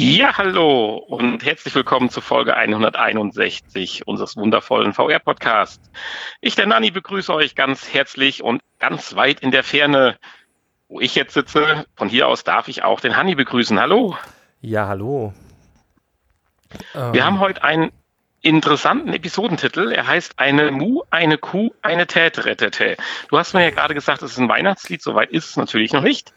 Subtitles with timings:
[0.00, 5.90] Ja, hallo und herzlich willkommen zu Folge 161 unseres wundervollen VR-Podcasts.
[6.40, 10.16] Ich, der Nanni, begrüße euch ganz herzlich und ganz weit in der Ferne,
[10.86, 11.84] wo ich jetzt sitze.
[11.96, 13.80] Von hier aus darf ich auch den Hanni begrüßen.
[13.80, 14.16] Hallo.
[14.60, 15.34] Ja, hallo.
[16.92, 17.24] Wir ähm.
[17.24, 17.90] haben heute einen
[18.40, 19.90] interessanten Episodentitel.
[19.90, 22.96] Er heißt Eine Mu, eine Kuh, eine Täterettete.
[23.30, 25.02] Du hast mir ja gerade gesagt, es ist ein Weihnachtslied.
[25.02, 26.32] Soweit ist es natürlich noch nicht.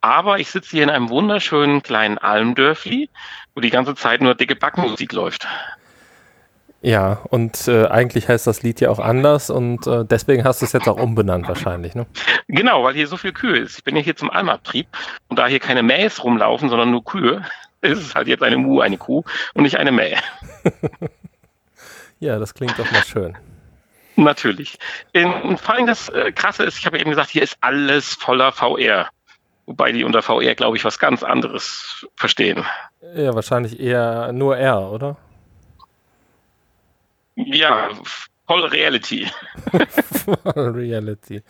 [0.00, 3.10] Aber ich sitze hier in einem wunderschönen kleinen Almdörfli,
[3.54, 5.46] wo die ganze Zeit nur dicke Backmusik läuft.
[6.82, 10.64] Ja, und äh, eigentlich heißt das Lied ja auch anders und äh, deswegen hast du
[10.64, 12.06] es jetzt auch umbenannt wahrscheinlich, ne?
[12.48, 13.78] Genau, weil hier so viel Kühe ist.
[13.78, 14.86] Ich bin ja hier zum Almabtrieb
[15.28, 17.44] und da hier keine Mähs rumlaufen, sondern nur Kühe,
[17.82, 20.16] ist es halt jetzt eine Mu, eine Kuh und nicht eine Mäh.
[22.18, 23.36] ja, das klingt doch mal schön.
[24.16, 24.78] Natürlich.
[25.14, 28.52] Und vor allem das äh, Krasse ist, ich habe eben gesagt, hier ist alles voller
[28.52, 29.10] VR.
[29.70, 32.66] Wobei die unter VR, glaube ich, was ganz anderes verstehen.
[33.14, 35.16] Ja, wahrscheinlich eher nur R, oder?
[37.36, 37.90] Ja,
[38.48, 39.28] voll Reality.
[40.42, 41.44] voll Reality.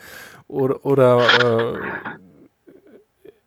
[0.48, 1.78] Oder, oder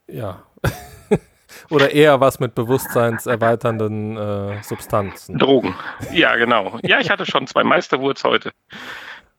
[0.08, 0.42] äh, ja.
[1.70, 5.38] oder eher was mit bewusstseinserweiternden äh, Substanzen.
[5.38, 5.76] Drogen.
[6.12, 6.80] Ja, genau.
[6.82, 8.52] Ja, ich hatte schon zwei Meisterwurz heute.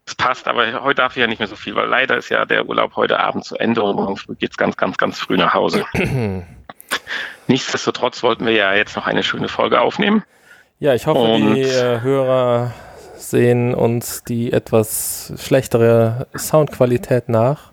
[0.07, 2.45] Es passt, aber heute darf ich ja nicht mehr so viel, weil leider ist ja
[2.45, 5.37] der Urlaub heute Abend zu Ende und morgen früh geht es ganz, ganz, ganz früh
[5.37, 5.85] nach Hause.
[7.47, 10.23] Nichtsdestotrotz wollten wir ja jetzt noch eine schöne Folge aufnehmen.
[10.79, 12.73] Ja, ich hoffe, und die äh, Hörer
[13.17, 17.73] sehen uns die etwas schlechtere Soundqualität nach.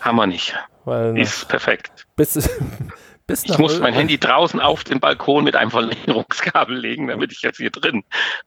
[0.00, 0.54] Haben wir nicht.
[0.84, 2.06] Weil ist perfekt.
[2.16, 2.34] Bis,
[3.26, 7.40] bis ich muss mein Handy draußen auf den Balkon mit einem Verlängerungskabel legen, damit ich
[7.40, 8.04] jetzt hier drin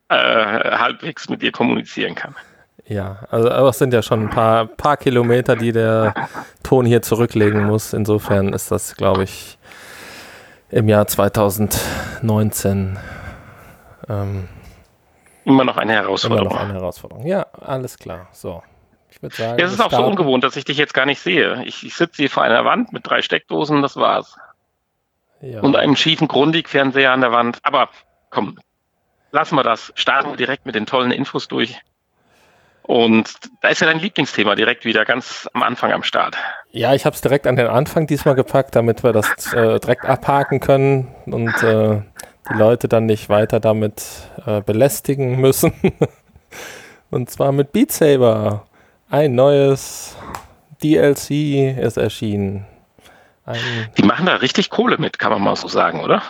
[0.09, 2.35] äh, halbwegs mit dir kommunizieren kann.
[2.87, 6.13] Ja, also aber es sind ja schon ein paar, paar Kilometer, die der
[6.63, 7.93] Ton hier zurücklegen muss.
[7.93, 9.57] Insofern ist das, glaube ich,
[10.69, 12.97] im Jahr 2019
[14.07, 14.47] ähm,
[15.43, 16.45] immer noch eine Herausforderung.
[16.45, 17.25] Immer noch eine Herausforderung.
[17.25, 18.27] Ja, alles klar.
[18.31, 18.63] So.
[19.09, 19.59] Ich würde sagen.
[19.59, 20.05] Ja, es ist auch starten.
[20.05, 21.63] so ungewohnt, dass ich dich jetzt gar nicht sehe.
[21.65, 24.37] Ich, ich sitze hier vor einer Wand mit drei Steckdosen, das war's.
[25.41, 25.61] Ja.
[25.61, 27.59] Und einem schiefen Grundig-Fernseher an der Wand.
[27.63, 27.89] Aber
[28.29, 28.59] komm,
[29.31, 29.91] lassen wir das.
[29.95, 31.79] Starten wir direkt mit den tollen Infos durch.
[32.87, 33.29] Und
[33.61, 36.37] da ist ja dein Lieblingsthema direkt wieder ganz am Anfang am Start.
[36.71, 40.05] Ja, ich habe es direkt an den Anfang diesmal gepackt, damit wir das äh, direkt
[40.05, 42.01] abhaken können und äh,
[42.49, 44.03] die Leute dann nicht weiter damit
[44.45, 45.73] äh, belästigen müssen.
[47.11, 48.65] und zwar mit Beat Saber.
[49.09, 50.15] Ein neues
[50.81, 52.65] DLC ist erschienen.
[53.45, 53.59] Ein
[53.97, 56.21] die machen da richtig Kohle mit, kann man mal so sagen, oder?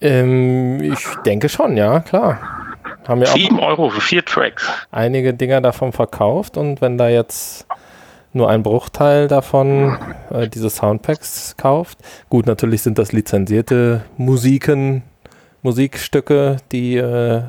[0.00, 2.67] Ähm, ich denke schon, ja, klar.
[3.06, 4.68] Haben wir 7 Euro für vier Tracks.
[4.90, 7.66] Einige Dinger davon verkauft und wenn da jetzt
[8.32, 9.98] nur ein Bruchteil davon
[10.30, 11.98] äh, diese Soundpacks kauft,
[12.28, 15.02] gut, natürlich sind das lizenzierte Musiken,
[15.62, 17.42] Musikstücke, die äh,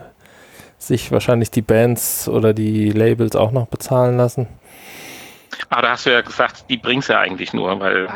[0.78, 4.48] sich wahrscheinlich die Bands oder die Labels auch noch bezahlen lassen.
[5.70, 8.08] Aber da hast du ja gesagt, die bringst du ja eigentlich nur, weil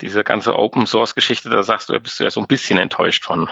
[0.00, 2.78] diese ganze Open Source Geschichte, da sagst du, da bist du ja so ein bisschen
[2.78, 3.48] enttäuscht von.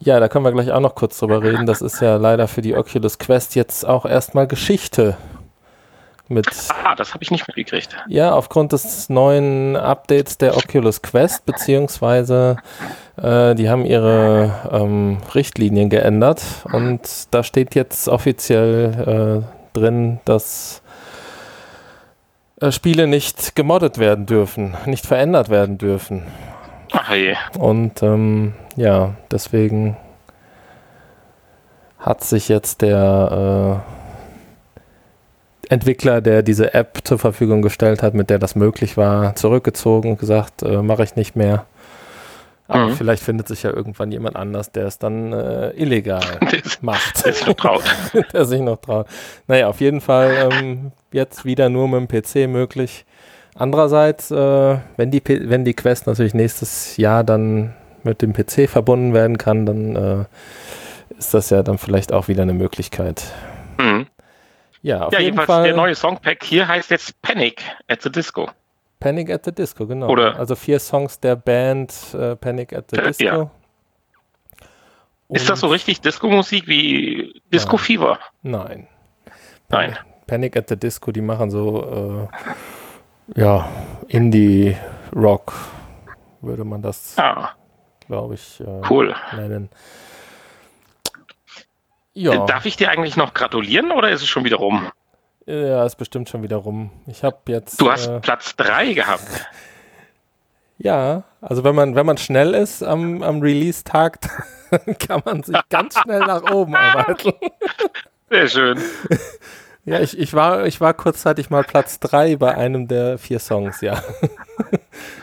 [0.00, 1.66] Ja, da können wir gleich auch noch kurz drüber reden.
[1.66, 5.16] Das ist ja leider für die Oculus Quest jetzt auch erstmal Geschichte.
[6.30, 6.46] Mit,
[6.84, 7.96] ah, das habe ich nicht mitgekriegt.
[8.06, 12.58] Ja, aufgrund des neuen Updates der Oculus Quest, beziehungsweise
[13.16, 20.82] äh, die haben ihre ähm, Richtlinien geändert und da steht jetzt offiziell äh, drin, dass
[22.60, 26.26] äh, Spiele nicht gemoddet werden dürfen, nicht verändert werden dürfen.
[26.92, 27.34] Ach je.
[27.58, 29.96] Und ähm, ja, deswegen
[31.98, 33.82] hat sich jetzt der
[35.68, 40.12] äh, Entwickler, der diese App zur Verfügung gestellt hat, mit der das möglich war, zurückgezogen
[40.12, 41.66] und gesagt, äh, mache ich nicht mehr.
[42.68, 42.96] Aber mhm.
[42.96, 46.22] vielleicht findet sich ja irgendwann jemand anders, der es dann äh, illegal
[46.82, 47.24] macht.
[47.24, 47.82] Der sich noch traut.
[48.32, 49.06] der sich noch traut.
[49.46, 53.06] Naja, auf jeden Fall ähm, jetzt wieder nur mit dem PC möglich.
[53.58, 57.74] Andererseits, äh, wenn, die, wenn die Quest natürlich nächstes Jahr dann
[58.04, 60.24] mit dem PC verbunden werden kann, dann äh,
[61.18, 63.24] ist das ja dann vielleicht auch wieder eine Möglichkeit.
[63.78, 64.06] Mhm.
[64.82, 65.64] Ja, auf ja, jeden Fall.
[65.64, 68.48] Der neue Songpack hier heißt jetzt Panic at the Disco.
[69.00, 70.08] Panic at the Disco, genau.
[70.08, 73.24] Oder also vier Songs der Band äh, Panic at the Disco.
[73.24, 73.50] Ja.
[75.30, 77.84] Ist das so richtig Disco-Musik wie Disco Nein.
[77.84, 78.18] Fever?
[78.42, 78.86] Nein.
[79.68, 79.98] Nein.
[80.28, 82.54] Panic at the Disco, die machen so äh,
[83.36, 83.68] ja,
[84.08, 85.52] Indie-Rock
[86.40, 87.50] würde man das, ah.
[88.06, 89.14] glaube ich, äh, cool.
[89.34, 89.70] nennen.
[92.14, 92.46] Ja.
[92.46, 94.90] Darf ich dir eigentlich noch gratulieren oder ist es schon wieder rum?
[95.46, 96.90] Äh, ja, ist bestimmt schon wieder rum.
[97.06, 97.06] Ja, ist bestimmt schon wieder rum.
[97.06, 97.80] ich habe jetzt.
[97.80, 99.22] Du hast äh, Platz 3 gehabt.
[100.80, 104.20] Ja, also wenn man, wenn man schnell ist am, am Release-Tag,
[105.00, 107.32] kann man sich ganz schnell nach oben arbeiten.
[108.30, 108.80] Sehr schön.
[109.84, 113.80] Ja, ich, ich, war, ich war kurzzeitig mal Platz 3 bei einem der vier Songs,
[113.80, 114.02] ja.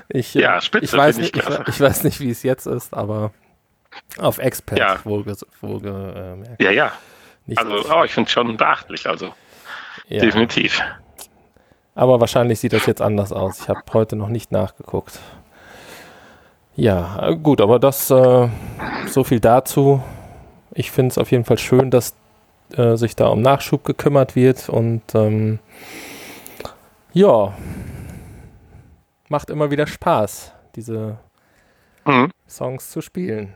[0.07, 3.31] Ich, ja, spitze, ich, weiß nicht, ich, ich, weiß nicht, wie es jetzt ist, aber
[4.18, 5.00] auf Expert ja.
[5.04, 6.62] wohlgemerkt.
[6.62, 6.92] ja, ja.
[7.48, 9.34] Nicht also, oh, ich finde es schon beachtlich, also
[10.07, 10.22] ja.
[10.22, 10.81] definitiv.
[11.96, 13.62] Aber wahrscheinlich sieht das jetzt anders aus.
[13.62, 15.19] Ich habe heute noch nicht nachgeguckt.
[16.75, 18.50] Ja, gut, aber das äh,
[19.07, 20.04] so viel dazu.
[20.74, 22.16] Ich finde es auf jeden Fall schön, dass
[22.73, 25.59] äh, sich da um Nachschub gekümmert wird und ähm,
[27.13, 27.53] ja,
[29.29, 31.17] macht immer wieder Spaß, diese
[32.06, 32.31] mhm.
[32.47, 33.53] Songs zu spielen.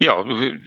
[0.00, 0.22] Ja,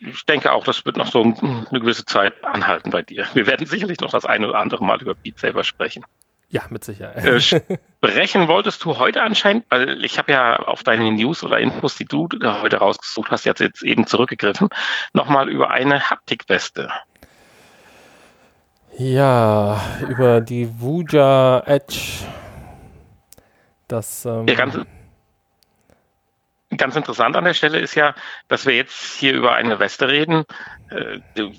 [0.10, 3.28] ich denke auch, das wird noch so eine gewisse Zeit anhalten bei dir.
[3.34, 6.06] Wir werden sicherlich noch das eine oder andere Mal über Beat Saber sprechen.
[6.50, 7.26] Ja, mit Sicherheit.
[7.26, 11.96] Äh, sprechen wolltest du heute anscheinend, weil ich habe ja auf deine News oder Infos,
[11.96, 14.70] die du heute rausgesucht hast, jetzt, jetzt eben zurückgegriffen,
[15.14, 16.90] nochmal über eine Haptikweste.
[18.98, 22.26] Ja, über die Vuja Edge.
[23.88, 24.80] Das, ähm, ja, ganz,
[26.76, 28.16] ganz interessant an der Stelle ist ja,
[28.48, 30.46] dass wir jetzt hier über eine Weste reden,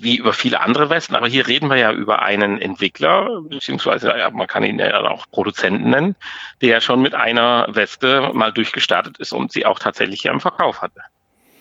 [0.00, 4.30] wie über viele andere Westen, aber hier reden wir ja über einen Entwickler, beziehungsweise ja,
[4.30, 6.16] man kann ihn ja auch Produzenten nennen,
[6.62, 10.40] der ja schon mit einer Weste mal durchgestartet ist und sie auch tatsächlich hier im
[10.40, 11.00] Verkauf hatte.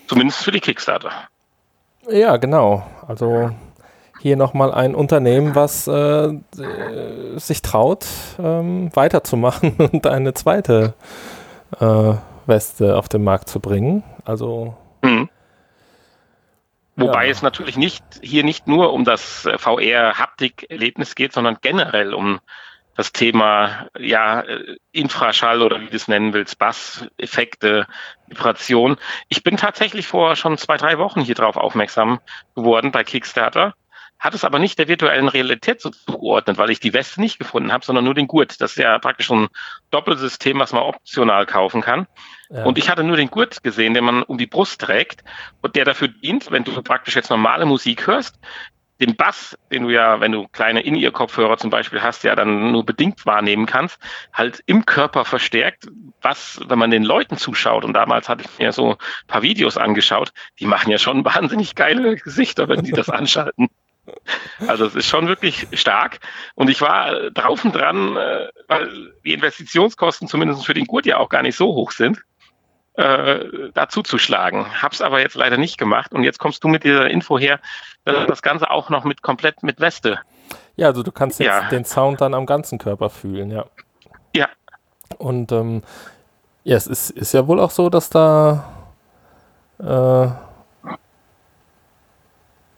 [0.07, 1.11] Zumindest für die Kickstarter.
[2.09, 2.87] Ja, genau.
[3.07, 3.51] Also
[4.19, 6.33] hier nochmal ein Unternehmen, was äh,
[7.35, 8.05] sich traut,
[8.39, 10.93] ähm, weiterzumachen und eine zweite
[11.79, 12.13] äh,
[12.45, 14.03] Weste auf den Markt zu bringen.
[14.25, 14.75] Also.
[15.01, 15.29] Mhm.
[16.97, 17.31] Wobei ja.
[17.31, 22.39] es natürlich nicht hier nicht nur um das VR-Haptik-Erlebnis geht, sondern generell um
[22.95, 24.43] das Thema ja
[24.91, 27.85] Infraschall oder wie du es nennen willst, Bass, Effekte,
[28.25, 28.97] Vibration.
[29.29, 32.19] Ich bin tatsächlich vor schon zwei, drei Wochen hier drauf aufmerksam
[32.55, 33.75] geworden bei Kickstarter
[34.19, 37.71] hat es aber nicht der virtuellen Realität so zugeordnet, weil ich die Weste nicht gefunden
[37.71, 38.59] habe, sondern nur den Gurt.
[38.61, 39.47] Das ist ja praktisch ein
[39.91, 42.07] Doppelsystem, was man optional kaufen kann.
[42.49, 42.63] Ja.
[42.63, 45.23] Und ich hatte nur den Gurt gesehen, den man um die Brust trägt
[45.61, 48.39] und der dafür dient, wenn du praktisch jetzt normale Musik hörst,
[48.99, 52.85] den Bass, den du ja, wenn du kleine In-Ear-Kopfhörer zum Beispiel hast, ja dann nur
[52.85, 53.99] bedingt wahrnehmen kannst,
[54.33, 55.87] halt im Körper verstärkt,
[56.21, 58.97] was, wenn man den Leuten zuschaut, und damals hatte ich mir so ein
[59.27, 63.67] paar Videos angeschaut, die machen ja schon wahnsinnig geile Gesichter, wenn die das anschalten.
[64.67, 66.19] Also es ist schon wirklich stark.
[66.55, 71.17] Und ich war drauf und dran, äh, weil die Investitionskosten zumindest für den Gurt ja
[71.17, 72.21] auch gar nicht so hoch sind,
[72.93, 74.65] äh, dazu zu schlagen.
[74.81, 76.13] Hab's aber jetzt leider nicht gemacht.
[76.13, 77.59] Und jetzt kommst du mit dieser Info her,
[78.05, 80.19] dass das Ganze auch noch mit komplett mit Weste.
[80.77, 81.69] Ja, also du kannst jetzt ja.
[81.69, 83.65] den Sound dann am ganzen Körper fühlen, ja.
[84.35, 84.47] Ja.
[85.17, 85.83] Und ähm,
[86.63, 88.65] ja, es ist, ist ja wohl auch so, dass da
[89.79, 90.46] äh,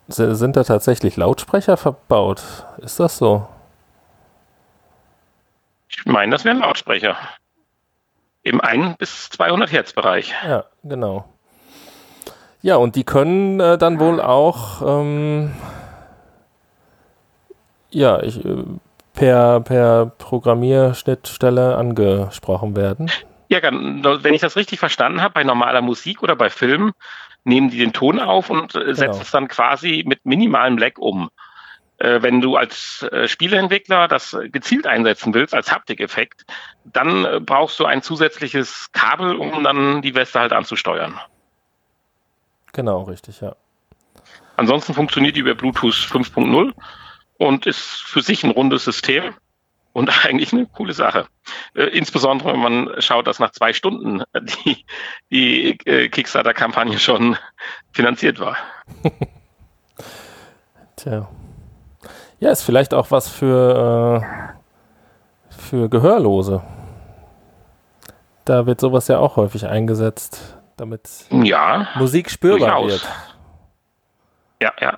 [0.10, 2.42] sind da tatsächlich Lautsprecher verbaut?
[2.80, 3.48] Ist das so?
[5.88, 7.18] Ich meine, das wären Lautsprecher.
[8.44, 10.34] Im 1 bis 200 Hertz Bereich.
[10.44, 11.26] Ja, genau.
[12.62, 15.52] Ja, und die können äh, dann wohl auch ähm,
[17.92, 18.64] ja, ich, äh,
[19.14, 23.12] per, per Programmierschnittstelle angesprochen werden.
[23.48, 26.92] Ja, wenn ich das richtig verstanden habe, bei normaler Musik oder bei Filmen
[27.44, 29.22] nehmen die den Ton auf und äh, setzen genau.
[29.22, 31.30] es dann quasi mit minimalem Lag um.
[31.98, 36.46] Äh, wenn du als äh, Spieleentwickler das gezielt einsetzen willst, als Haptikeffekt,
[36.86, 41.20] dann äh, brauchst du ein zusätzliches Kabel, um dann die Weste halt anzusteuern.
[42.72, 43.56] Genau, richtig, ja.
[44.56, 46.74] Ansonsten funktioniert die über Bluetooth 5.0
[47.38, 49.34] und ist für sich ein rundes System
[50.00, 51.28] und eigentlich eine coole Sache.
[51.76, 54.24] Äh, insbesondere, wenn man schaut, dass nach zwei Stunden
[54.66, 54.86] die,
[55.30, 57.38] die äh, Kickstarter-Kampagne schon
[57.92, 58.56] finanziert war.
[60.96, 61.28] Tja.
[62.40, 66.64] Ja, ist vielleicht auch was für, äh, für Gehörlose.
[68.46, 72.92] Da wird sowas ja auch häufig eingesetzt, damit ja, Musik spürbar durchaus.
[72.92, 73.08] wird.
[74.62, 74.98] Ja, ja.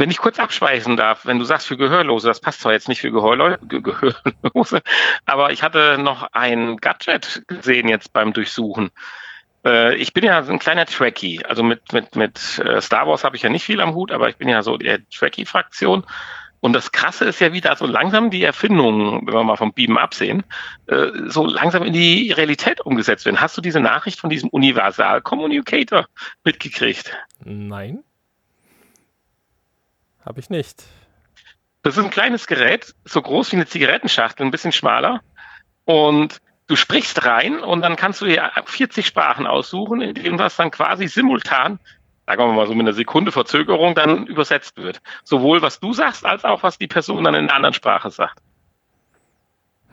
[0.00, 3.02] Wenn ich kurz abschweifen darf, wenn du sagst für Gehörlose, das passt zwar jetzt nicht
[3.02, 4.80] für Gehörlose, Gehörlose
[5.26, 8.92] aber ich hatte noch ein Gadget gesehen jetzt beim Durchsuchen.
[9.62, 13.36] Äh, ich bin ja ein kleiner Trekkie, also mit, mit, mit äh, Star Wars habe
[13.36, 16.06] ich ja nicht viel am Hut, aber ich bin ja so der Trekkie-Fraktion.
[16.60, 19.98] Und das Krasse ist ja wieder so langsam die Erfindungen, wenn wir mal vom Beamen
[19.98, 20.44] absehen,
[20.86, 23.42] äh, so langsam in die Realität umgesetzt werden.
[23.42, 26.06] Hast du diese Nachricht von diesem Universal Communicator
[26.42, 27.14] mitgekriegt?
[27.44, 28.02] Nein.
[30.24, 30.84] Habe ich nicht.
[31.82, 35.22] Das ist ein kleines Gerät, so groß wie eine Zigarettenschachtel, ein bisschen schmaler.
[35.84, 40.56] Und du sprichst rein und dann kannst du dir 40 Sprachen aussuchen, in denen das
[40.56, 41.78] dann quasi simultan,
[42.26, 45.00] sagen wir mal so mit einer Sekunde Verzögerung, dann übersetzt wird.
[45.24, 48.40] Sowohl was du sagst, als auch was die Person dann in einer anderen Sprache sagt.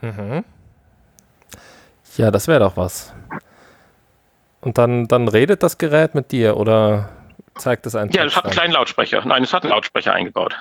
[0.01, 0.43] Mhm.
[2.17, 3.13] Ja, das wäre doch was.
[4.59, 7.16] Und dann, dann redet das Gerät mit dir oder
[7.57, 8.11] zeigt es einen?
[8.11, 9.23] Ja, es hat einen kleinen Lautsprecher.
[9.25, 10.55] Nein, es hat einen Lautsprecher eingebaut.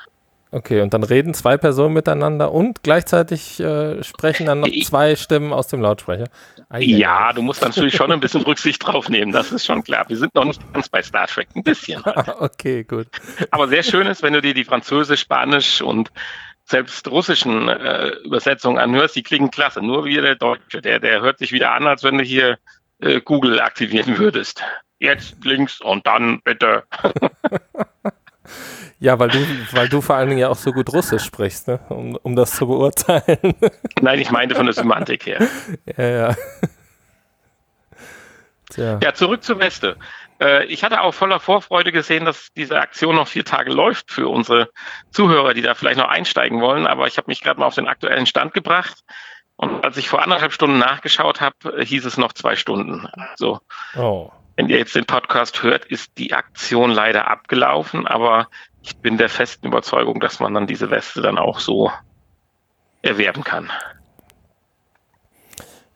[0.52, 5.52] Okay, und dann reden zwei Personen miteinander und gleichzeitig äh, sprechen dann noch zwei Stimmen
[5.52, 6.28] aus dem Lautsprecher.
[6.68, 10.04] Ah, ja, du musst natürlich schon ein bisschen Rücksicht drauf nehmen, das ist schon klar.
[10.08, 12.04] Wir sind noch nicht ganz bei Star Trek, ein bisschen.
[12.04, 12.28] Halt.
[12.40, 13.08] okay, gut.
[13.50, 16.12] Aber sehr schön ist, wenn du dir die Französisch, Spanisch und
[16.64, 19.82] selbst russischen äh, Übersetzungen anhörst, die klingen klasse.
[19.82, 22.58] Nur wie der Deutsche, der, der hört sich wieder an, als wenn du hier
[23.00, 24.62] äh, Google aktivieren würdest.
[24.98, 26.84] Jetzt links und dann bitte.
[28.98, 29.38] ja, weil du,
[29.72, 31.80] weil du vor allen Dingen ja auch so gut Russisch sprichst, ne?
[31.88, 33.54] um, um das zu beurteilen.
[34.00, 35.46] Nein, ich meinte von der Semantik her.
[35.96, 36.36] Ja, ja.
[38.70, 38.98] Tja.
[39.02, 39.96] Ja, zurück zur Weste.
[40.40, 44.28] Äh, ich hatte auch voller Vorfreude gesehen, dass diese Aktion noch vier Tage läuft für
[44.28, 44.70] unsere
[45.10, 46.86] Zuhörer, die da vielleicht noch einsteigen wollen.
[46.86, 49.04] Aber ich habe mich gerade mal auf den aktuellen Stand gebracht.
[49.56, 53.06] Und als ich vor anderthalb Stunden nachgeschaut habe, hieß es noch zwei Stunden.
[53.06, 53.60] Also,
[53.96, 54.30] oh.
[54.56, 58.48] Wenn ihr jetzt den Podcast hört, ist die Aktion leider abgelaufen, aber
[58.82, 61.90] ich bin der festen Überzeugung, dass man dann diese Weste dann auch so
[63.02, 63.70] erwerben kann.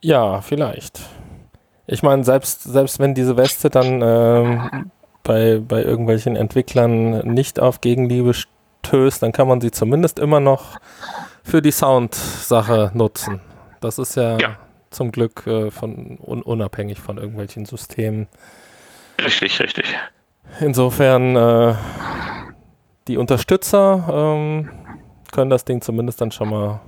[0.01, 1.01] Ja, vielleicht.
[1.87, 4.91] Ich meine, selbst, selbst wenn diese Weste dann ähm,
[5.23, 10.79] bei, bei irgendwelchen Entwicklern nicht auf Gegenliebe stößt, dann kann man sie zumindest immer noch
[11.43, 13.41] für die Sound-Sache nutzen.
[13.81, 14.57] Das ist ja, ja.
[14.91, 18.29] Zum Glück äh, von un unabhängig von irgendwelchen Systemen.
[19.23, 19.97] Richtig, richtig.
[20.61, 21.75] Insofern, äh,
[23.09, 24.71] die Unterstützer ähm,
[25.33, 26.81] können das Ding zumindest dann schon mal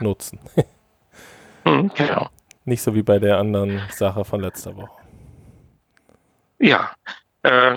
[0.00, 0.38] nutzen.
[1.64, 2.28] mhm, genau.
[2.64, 5.02] Nicht so wie bei der anderen Sache von letzter Woche.
[6.58, 6.90] Ja,
[7.42, 7.76] äh,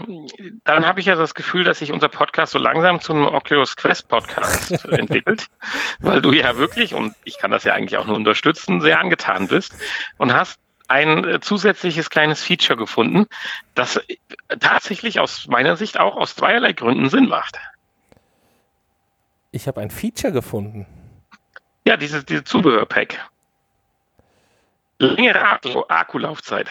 [0.63, 4.07] dann habe ich ja das Gefühl, dass sich unser Podcast so langsam zum Oculus Quest
[4.07, 5.47] Podcast entwickelt,
[5.99, 9.47] weil du ja wirklich, und ich kann das ja eigentlich auch nur unterstützen, sehr angetan
[9.47, 9.73] bist
[10.17, 13.25] und hast ein äh, zusätzliches kleines Feature gefunden,
[13.73, 13.99] das
[14.59, 17.57] tatsächlich aus meiner Sicht auch aus zweierlei Gründen Sinn macht.
[19.51, 20.85] Ich habe ein Feature gefunden.
[21.87, 23.19] Ja, dieses diese Zubehörpack.
[24.99, 26.67] Längere Akkulaufzeit.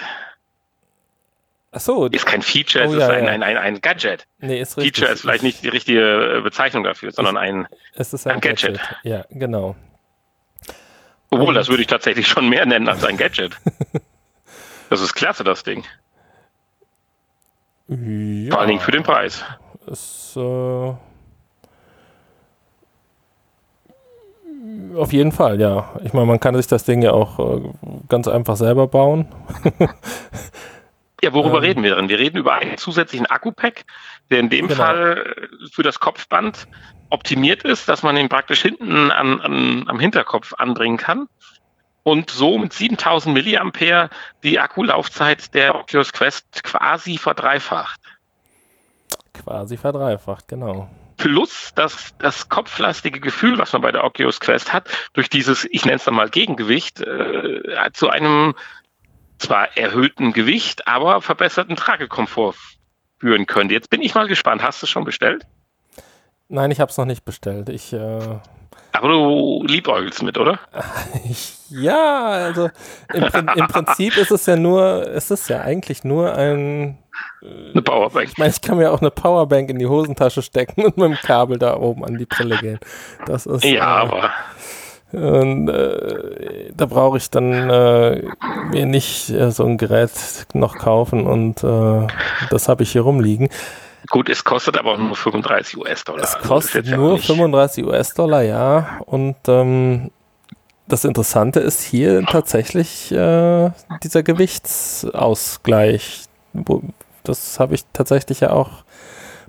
[1.76, 2.06] Ach so.
[2.06, 3.30] Ist kein Feature, oh, es ja, ist ein, ja.
[3.32, 4.28] ein, ein, ein, Gadget.
[4.38, 4.96] Nee, ist richtig.
[4.96, 8.40] Feature ist vielleicht nicht die richtige äh, Bezeichnung dafür, sondern ein, es ist ein, ein
[8.40, 8.78] Gadget.
[8.78, 8.96] Gadget.
[9.02, 9.74] Ja, genau.
[11.30, 13.56] Obwohl, Und das würde ich tatsächlich schon mehr nennen als ein Gadget.
[14.90, 15.84] das ist klasse, das Ding.
[17.88, 19.44] Ja, Vor allen Dingen für den Preis.
[19.88, 20.94] Ist, äh,
[24.96, 25.90] auf jeden Fall, ja.
[26.04, 27.62] Ich meine, man kann sich das Ding ja auch äh,
[28.08, 29.26] ganz einfach selber bauen.
[31.24, 32.10] Ja, worüber ähm, reden wir denn?
[32.10, 33.86] Wir reden über einen zusätzlichen Akku-Pack,
[34.30, 34.78] der in dem genau.
[34.78, 36.68] Fall für das Kopfband
[37.08, 41.26] optimiert ist, dass man ihn praktisch hinten an, an, am Hinterkopf anbringen kann
[42.02, 44.10] und so mit 7000 Milliampere
[44.42, 48.00] die Akkulaufzeit der Oculus Quest quasi verdreifacht.
[49.32, 50.90] Quasi verdreifacht, genau.
[51.16, 55.86] Plus das, das kopflastige Gefühl, was man bei der Oculus Quest hat, durch dieses, ich
[55.86, 58.54] nenne es dann mal Gegengewicht, äh, zu einem
[59.38, 62.56] zwar erhöhten Gewicht, aber verbesserten Tragekomfort
[63.18, 63.74] führen könnte.
[63.74, 64.62] Jetzt bin ich mal gespannt.
[64.62, 65.46] Hast du es schon bestellt?
[66.48, 67.68] Nein, ich habe es noch nicht bestellt.
[67.68, 68.38] Ich, äh
[68.92, 70.60] aber du liebäugelst mit, oder?
[71.68, 72.70] ja, also
[73.12, 73.24] im,
[73.56, 76.98] im, Prinzip ist es ja nur, es ist ja eigentlich nur ein
[77.42, 78.28] eine Powerbank.
[78.28, 81.16] Ich meine, ich kann mir auch eine Powerbank in die Hosentasche stecken und mit dem
[81.16, 82.78] Kabel da oben an die Brille gehen.
[83.26, 84.30] Das ist ja, äh, aber
[85.16, 88.22] und, äh, da brauche ich dann äh,
[88.70, 90.12] mir nicht äh, so ein Gerät
[90.54, 92.06] noch kaufen und äh,
[92.50, 93.48] das habe ich hier rumliegen.
[94.10, 96.22] Gut, es kostet aber auch nur 35 US-Dollar.
[96.22, 99.00] Es also kostet also nur 35 US-Dollar, ja.
[99.06, 100.10] Und ähm,
[100.86, 103.70] das Interessante ist hier tatsächlich äh,
[104.02, 106.24] dieser Gewichtsausgleich.
[107.22, 108.84] Das habe ich tatsächlich ja auch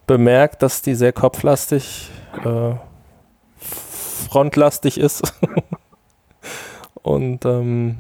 [0.08, 2.10] bemerkt, dass die sehr kopflastig
[2.46, 2.76] äh,
[4.16, 5.34] frontlastig ist.
[7.02, 7.98] Und ähm,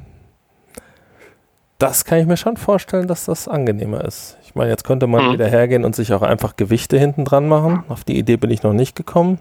[1.78, 4.38] das kann ich mir schon vorstellen, dass das angenehmer ist.
[4.44, 5.34] Ich meine, jetzt könnte man mhm.
[5.34, 7.84] wieder hergehen und sich auch einfach Gewichte hinten dran machen.
[7.90, 9.40] Auf die Idee bin ich noch nicht gekommen.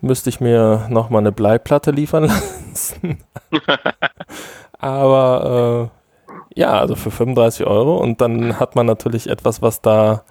[0.00, 2.24] Müsste ich mir nochmal eine Bleiplatte liefern
[2.70, 3.18] lassen.
[4.78, 5.90] Aber
[6.56, 10.22] äh, ja, also für 35 Euro und dann hat man natürlich etwas, was da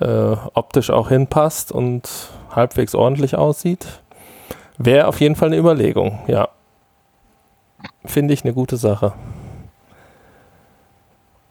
[0.00, 2.08] äh, optisch auch hinpasst und
[2.54, 3.86] halbwegs ordentlich aussieht.
[4.78, 6.48] Wäre auf jeden Fall eine Überlegung, ja.
[8.04, 9.12] Finde ich eine gute Sache.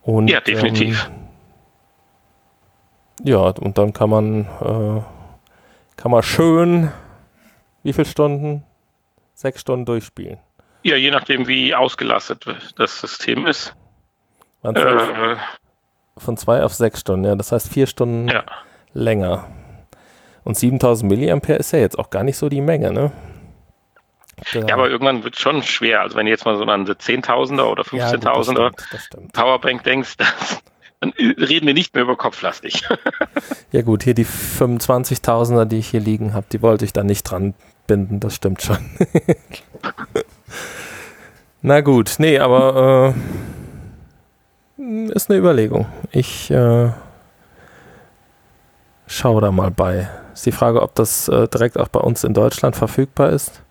[0.01, 1.09] Und, ja, definitiv.
[1.09, 1.27] Ähm,
[3.23, 5.01] ja, und dann kann man, äh,
[5.97, 6.91] kann man schön,
[7.83, 8.63] wie viele Stunden?
[9.33, 10.39] Sechs Stunden durchspielen.
[10.83, 12.45] Ja, je nachdem, wie ausgelastet
[12.77, 13.75] das System ist.
[14.63, 15.35] Äh,
[16.17, 17.35] von zwei auf sechs Stunden, ja.
[17.35, 18.45] Das heißt vier Stunden ja.
[18.93, 19.45] länger.
[20.47, 23.11] Und 7000 Milliampere ist ja jetzt auch gar nicht so die Menge, ne?
[24.53, 25.99] Ja, aber irgendwann wird es schon schwer.
[25.99, 30.61] Also wenn du jetzt mal so an eine 10.000er oder 15.000er ja, Powerbank denkst, das,
[31.01, 32.87] dann reden wir nicht mehr über kopflastig.
[33.73, 37.23] ja gut, hier die 25.000er, die ich hier liegen habe, die wollte ich da nicht
[37.23, 37.53] dran
[37.85, 38.77] binden, das stimmt schon.
[41.61, 43.13] Na gut, nee, aber
[44.77, 45.87] äh, ist eine Überlegung.
[46.13, 46.91] Ich äh,
[49.07, 50.09] schaue da mal bei.
[50.33, 53.63] Ist die Frage, ob das äh, direkt auch bei uns in Deutschland verfügbar ist.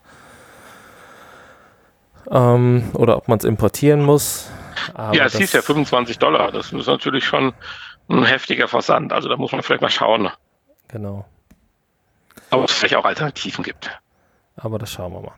[2.29, 4.49] Ähm, oder ob man es importieren muss.
[4.93, 6.51] Aber ja, es hieß ja 25 Dollar.
[6.51, 7.53] Das ist natürlich schon
[8.09, 9.13] ein heftiger Versand.
[9.13, 10.29] Also da muss man vielleicht mal schauen.
[10.89, 11.25] Genau.
[12.49, 13.89] Aber es vielleicht auch Alternativen gibt.
[14.57, 15.35] Aber das schauen wir mal.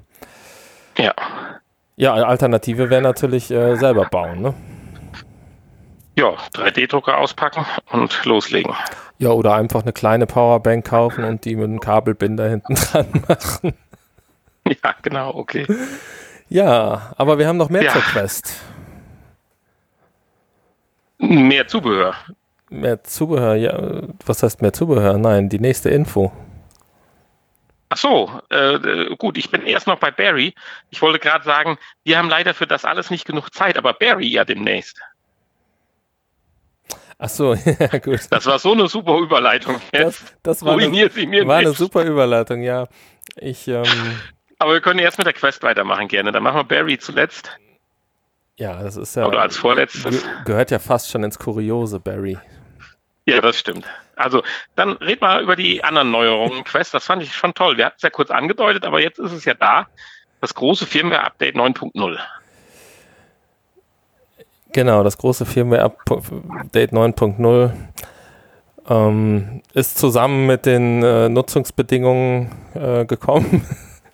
[0.98, 1.14] Ja.
[1.96, 4.54] Ja, Alternative wäre natürlich äh, selber bauen, ne?
[6.16, 8.74] Ja, 3D-Drucker auspacken und loslegen.
[9.20, 13.74] Ja, oder einfach eine kleine Powerbank kaufen und die mit einem Kabelbinder hinten dran machen.
[14.66, 15.68] Ja, genau, okay.
[16.48, 17.92] Ja, aber wir haben noch mehr ja.
[17.92, 18.56] zur Quest.
[21.18, 22.16] Mehr Zubehör.
[22.70, 24.04] Mehr Zubehör, ja.
[24.26, 25.18] Was heißt mehr Zubehör?
[25.18, 26.32] Nein, die nächste Info.
[27.90, 30.54] Ach so, äh, gut, ich bin erst noch bei Barry.
[30.92, 34.28] Ich wollte gerade sagen, wir haben leider für das alles nicht genug Zeit, aber Barry
[34.28, 35.02] ja demnächst.
[37.22, 38.22] Ach so, ja gut.
[38.30, 39.76] Das war so eine super Überleitung.
[39.92, 42.88] Jetzt das, das war, eine, war eine, super Überleitung, ja.
[43.36, 43.84] Ich, ähm,
[44.60, 46.32] aber wir können erst mit der Quest weitermachen gerne.
[46.32, 47.60] Dann machen wir Barry zuletzt.
[48.58, 49.28] Ja, das ist ja.
[49.28, 50.26] Oder als vorletztes.
[50.46, 52.38] Gehört ja fast schon ins Kuriose, Barry.
[53.26, 53.86] Ja, das stimmt.
[54.16, 54.44] Also,
[54.76, 56.94] dann red mal über die anderen Neuerungen Quest.
[56.94, 57.78] Das fand ich schon toll.
[57.78, 59.88] Wir hatten es ja kurz angedeutet, aber jetzt ist es ja da.
[60.42, 62.18] Das große Firmware-Update 9.0.
[64.72, 67.72] Genau, das große Firmware-Update 9.0
[68.88, 73.66] ähm, ist zusammen mit den äh, Nutzungsbedingungen äh, gekommen,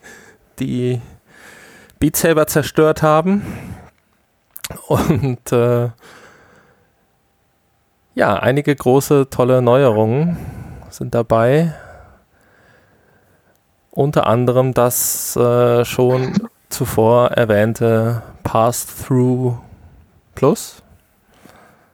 [0.60, 1.02] die
[2.00, 3.46] Beat Saber zerstört haben.
[4.88, 5.90] Und äh,
[8.14, 10.38] ja, einige große, tolle Neuerungen
[10.90, 11.74] sind dabei.
[13.92, 16.34] Unter anderem das äh, schon
[16.70, 19.58] zuvor erwähnte Pass-Through
[20.36, 20.84] Plus.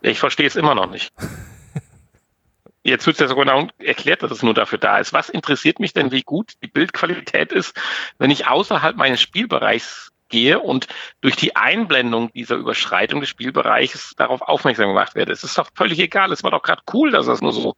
[0.01, 1.13] Ich verstehe es immer noch nicht.
[2.83, 5.13] Jetzt wird es ja sogar genau erklärt, dass es nur dafür da ist.
[5.13, 7.79] Was interessiert mich denn, wie gut die Bildqualität ist,
[8.17, 10.87] wenn ich außerhalb meines Spielbereichs gehe und
[11.19, 15.31] durch die Einblendung dieser Überschreitung des Spielbereichs darauf aufmerksam gemacht werde.
[15.31, 16.31] Es ist doch völlig egal.
[16.31, 17.75] Es war doch gerade cool, dass das nur so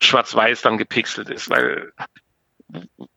[0.00, 1.92] schwarz-weiß dann gepixelt ist, weil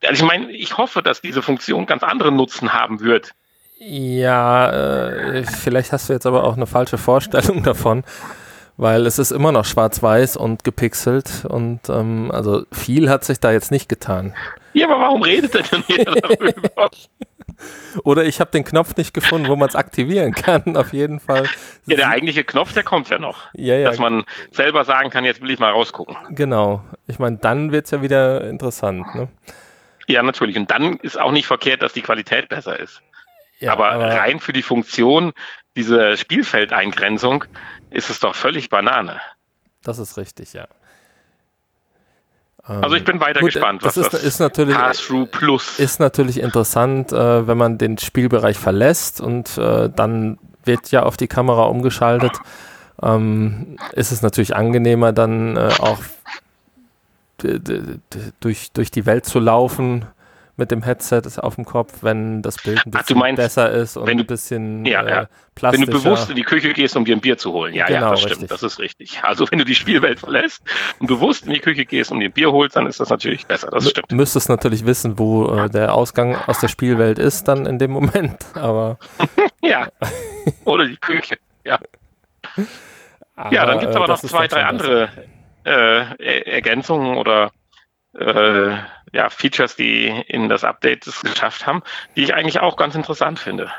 [0.04, 3.34] also ich meine, ich hoffe, dass diese Funktion ganz andere Nutzen haben wird.
[3.80, 8.04] Ja, äh, vielleicht hast du jetzt aber auch eine falsche Vorstellung davon,
[8.76, 13.52] weil es ist immer noch schwarz-weiß und gepixelt und ähm, also viel hat sich da
[13.52, 14.36] jetzt nicht getan.
[14.74, 16.90] Ja, aber warum redet er denn hier darüber?
[18.04, 21.44] Oder ich habe den Knopf nicht gefunden, wo man es aktivieren kann, auf jeden Fall.
[21.88, 23.48] Ja, der eigentliche Knopf, der kommt ja noch.
[23.54, 23.90] Ja, ja.
[23.90, 26.16] Dass man selber sagen kann, jetzt will ich mal rausgucken.
[26.30, 26.84] Genau.
[27.08, 29.14] Ich meine, dann wird es ja wieder interessant.
[29.14, 29.28] Ne?
[30.08, 30.58] Ja, natürlich.
[30.58, 33.02] Und dann ist auch nicht verkehrt, dass die Qualität besser ist.
[33.60, 35.34] Ja, aber, aber rein für die Funktion,
[35.76, 37.46] diese Spielfeldeingrenzung,
[37.90, 39.20] ist es doch völlig Banane.
[39.84, 40.68] Das ist richtig, ja.
[42.64, 46.00] Also ich bin weiter Gut, gespannt, was das ist, das ist natürlich, Pass-Through Plus ist
[46.00, 51.28] natürlich interessant, äh, wenn man den Spielbereich verlässt und äh, dann wird ja auf die
[51.28, 52.34] Kamera umgeschaltet.
[53.02, 56.00] Ähm, ist es natürlich angenehmer, dann äh, auch
[58.42, 60.06] durch, durch die Welt zu laufen
[60.60, 63.98] mit dem Headset auf dem Kopf, wenn das Bild ein bisschen Ach, meinst, besser ist
[63.98, 65.22] und du, ein bisschen ja, ja.
[65.22, 65.88] Äh, plastischer.
[65.88, 67.74] Wenn du bewusst in die Küche gehst, um dir ein Bier zu holen.
[67.74, 68.36] Ja, genau, ja, das richtig.
[68.36, 69.24] stimmt, das ist richtig.
[69.24, 70.62] Also wenn du die Spielwelt verlässt
[71.00, 73.48] und bewusst in die Küche gehst, um dir ein Bier holst, dann ist das natürlich
[73.48, 74.12] besser, das stimmt.
[74.12, 77.92] Du müsstest natürlich wissen, wo äh, der Ausgang aus der Spielwelt ist dann in dem
[77.92, 79.00] Moment, aber...
[79.64, 79.88] ja,
[80.66, 81.80] oder die Küche, ja.
[83.36, 85.10] Aber, ja, dann gibt es aber äh, noch zwei, drei andere
[85.66, 87.52] äh, Ergänzungen oder
[88.14, 88.78] äh,
[89.12, 91.84] ja, Features, die in das Update es geschafft haben,
[92.16, 93.72] die ich eigentlich auch ganz interessant finde.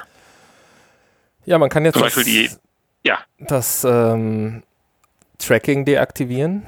[1.44, 3.18] Ja, man kann jetzt Zum Beispiel das, die, ja.
[3.38, 4.62] das ähm,
[5.38, 6.62] Tracking deaktivieren.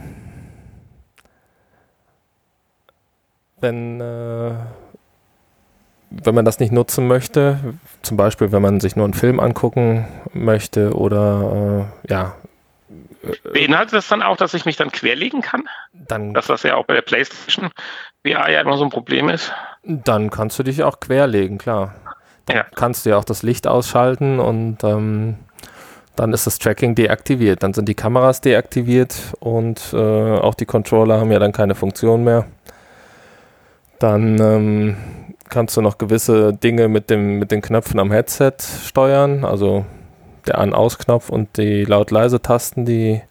[3.61, 4.55] Wenn, äh,
[6.11, 10.09] wenn man das nicht nutzen möchte, zum Beispiel wenn man sich nur einen Film angucken
[10.33, 12.35] möchte oder äh, ja.
[13.52, 15.68] Beinhaltet das dann auch, dass ich mich dann querlegen kann?
[15.92, 17.70] Dann, dass das ja auch bei der PlayStation
[18.26, 19.52] VR ja immer so ein Problem ist.
[19.85, 21.94] Dann kannst du dich auch querlegen, klar.
[22.46, 22.66] Dann Ja.
[22.74, 25.37] kannst du ja auch das Licht ausschalten und ähm,
[26.16, 27.62] dann ist das Tracking deaktiviert.
[27.62, 32.24] Dann sind die Kameras deaktiviert und äh, auch die Controller haben ja dann keine Funktion
[32.24, 32.46] mehr.
[33.98, 34.96] Dann ähm,
[35.48, 38.54] kannst du noch gewisse Dinge mit, dem, mit den Knöpfen am Headset
[38.85, 39.44] steuern.
[39.44, 39.85] Also
[40.46, 43.22] der An-Aus-Knopf und die Laut-Leise-Tasten, die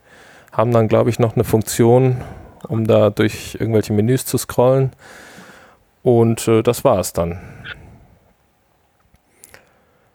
[0.52, 2.22] haben dann, glaube ich, noch eine Funktion,
[2.68, 4.92] um da durch irgendwelche Menüs zu scrollen.
[6.04, 7.40] Und äh, das war es dann.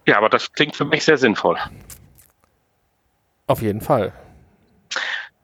[0.07, 1.59] Ja, aber das klingt für mich sehr sinnvoll.
[3.47, 4.13] Auf jeden Fall.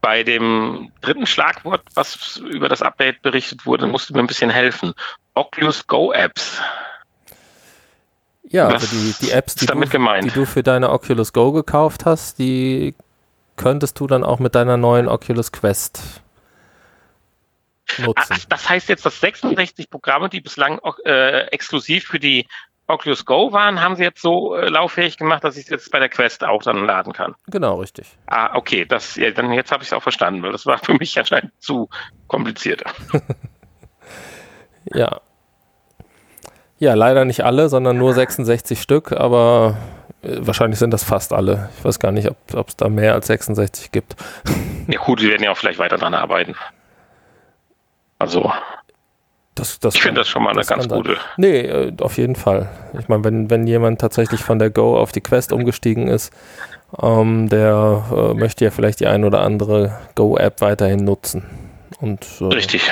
[0.01, 4.51] Bei dem dritten Schlagwort, was über das Update berichtet wurde, musst du mir ein bisschen
[4.51, 4.95] helfen.
[5.35, 6.61] Oculus Go Apps.
[8.53, 12.05] Ja, Was also die, die Apps, die du, die du für deine Oculus Go gekauft
[12.05, 12.95] hast, die
[13.57, 16.23] könntest du dann auch mit deiner neuen Oculus Quest
[17.99, 18.37] Ah, nutzen.
[18.49, 22.47] das heißt jetzt, dass 66 Programme, die bislang äh, exklusiv für die
[22.87, 25.99] Oculus Go waren, haben sie jetzt so äh, lauffähig gemacht, dass ich es jetzt bei
[25.99, 27.35] der Quest auch dann laden kann.
[27.49, 28.07] Genau, richtig.
[28.27, 30.95] Ah, okay, das, ja, dann jetzt habe ich es auch verstanden, weil das war für
[30.95, 31.89] mich anscheinend zu
[32.29, 32.83] kompliziert.
[34.93, 35.21] Ja.
[36.83, 39.77] Ja, leider nicht alle, sondern nur 66 Stück, aber
[40.25, 41.69] äh, wahrscheinlich sind das fast alle.
[41.79, 44.17] Ich weiß gar nicht, ob es da mehr als 66 gibt.
[44.89, 46.57] Ja gut, wir werden ja auch vielleicht weiter dran arbeiten.
[48.19, 48.51] Also,
[49.55, 50.99] Das, das ich finde das schon mal eine ganz sein.
[50.99, 51.19] gute.
[51.37, 52.69] Nee, äh, auf jeden Fall.
[52.99, 56.33] Ich meine, wenn, wenn jemand tatsächlich von der Go auf die Quest umgestiegen ist,
[57.01, 61.45] ähm, der äh, möchte ja vielleicht die ein oder andere Go-App weiterhin nutzen.
[62.01, 62.91] Und äh, Richtig.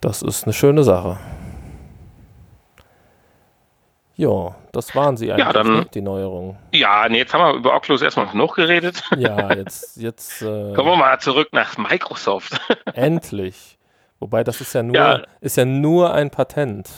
[0.00, 1.18] das ist eine schöne Sache.
[4.14, 6.58] Ja, das waren sie eigentlich, dann- ne, die Neuerungen.
[6.72, 9.02] Ja, nee, jetzt haben wir über Oculus erstmal genug geredet.
[9.16, 12.60] Ja, jetzt, jetzt äh, Kommen wir mal zurück nach Microsoft.
[12.94, 13.78] endlich.
[14.20, 15.22] Wobei das ist ja nur, Ja.
[15.40, 16.88] ist ja nur ein Patent.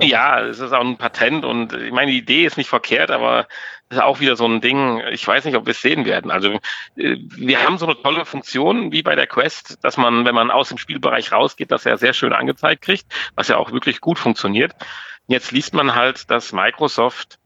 [0.00, 3.46] Ja, es ist auch ein Patent und ich meine, die Idee ist nicht verkehrt, aber
[3.88, 6.30] das ist auch wieder so ein Ding, ich weiß nicht, ob wir es sehen werden.
[6.32, 6.58] Also
[6.96, 10.50] äh, wir haben so eine tolle Funktion wie bei der Quest, dass man, wenn man
[10.50, 14.18] aus dem Spielbereich rausgeht, das ja sehr schön angezeigt kriegt, was ja auch wirklich gut
[14.18, 14.72] funktioniert.
[15.28, 17.38] Jetzt liest man halt, dass Microsoft,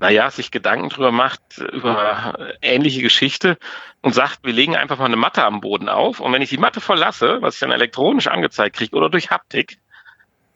[0.00, 3.58] naja, sich Gedanken drüber macht, über äh, ähnliche Geschichte
[4.00, 6.58] und sagt, wir legen einfach mal eine Matte am Boden auf und wenn ich die
[6.58, 9.78] Matte verlasse, was ich dann elektronisch angezeigt kriege oder durch Haptik,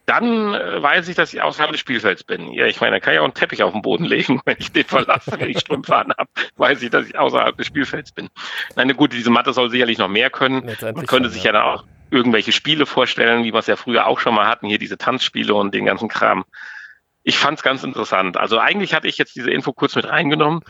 [0.06, 2.52] dann äh, weiß ich, dass ich außerhalb des Spielfelds bin.
[2.52, 4.72] Ja, ich meine, da kann ich auch einen Teppich auf den Boden legen, wenn ich
[4.72, 8.28] den verlasse, wenn ich Strümpfe anhab, weiß ich, dass ich außerhalb des Spielfelds bin.
[8.76, 10.70] Nein, gut, diese Matte soll sicherlich noch mehr können.
[10.80, 14.20] Man könnte sich ja dann auch irgendwelche Spiele vorstellen, wie wir es ja früher auch
[14.20, 16.44] schon mal hatten, hier diese Tanzspiele und den ganzen Kram.
[17.22, 18.36] Ich fand es ganz interessant.
[18.36, 20.60] Also eigentlich hatte ich jetzt diese Info kurz mit reingenommen,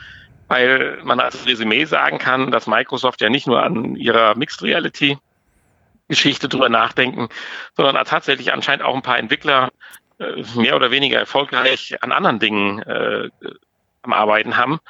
[0.48, 5.18] weil man als Resümee sagen kann, dass Microsoft ja nicht nur an ihrer Mixed Reality
[6.08, 7.28] Geschichte drüber nachdenken,
[7.76, 9.70] sondern tatsächlich anscheinend auch ein paar Entwickler
[10.18, 13.30] äh, mehr oder weniger erfolgreich an anderen Dingen äh,
[14.02, 14.80] am Arbeiten haben.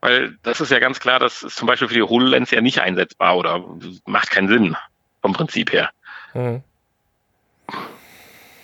[0.00, 2.80] Weil das ist ja ganz klar, das ist zum Beispiel für die HoloLens ja nicht
[2.80, 3.64] einsetzbar oder
[4.06, 4.76] macht keinen Sinn
[5.24, 5.88] vom Prinzip her.
[6.34, 6.62] Mhm.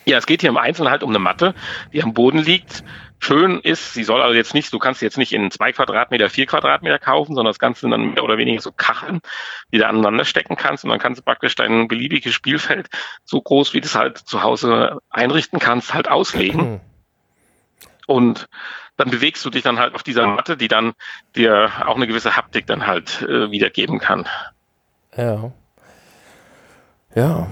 [0.05, 1.55] Ja, es geht hier im Einzelnen halt um eine Matte,
[1.95, 2.85] die am Boden liegt.
[3.19, 6.29] Schön ist, sie soll also jetzt nicht, du kannst sie jetzt nicht in zwei Quadratmeter,
[6.29, 9.21] vier Quadratmeter kaufen, sondern das Ganze sind dann mehr oder weniger so Kacheln,
[9.73, 12.89] die du aneinander stecken kannst und dann kannst du praktisch dein beliebiges Spielfeld
[13.25, 16.61] so groß, wie du es halt zu Hause einrichten kannst, halt auslegen.
[16.61, 16.81] Hm.
[18.07, 18.49] Und
[18.99, 20.93] dann bewegst du dich dann halt auf dieser Matte, die dann
[21.37, 24.29] dir auch eine gewisse Haptik dann halt äh, wiedergeben kann.
[25.17, 25.53] Ja.
[27.15, 27.47] Ja.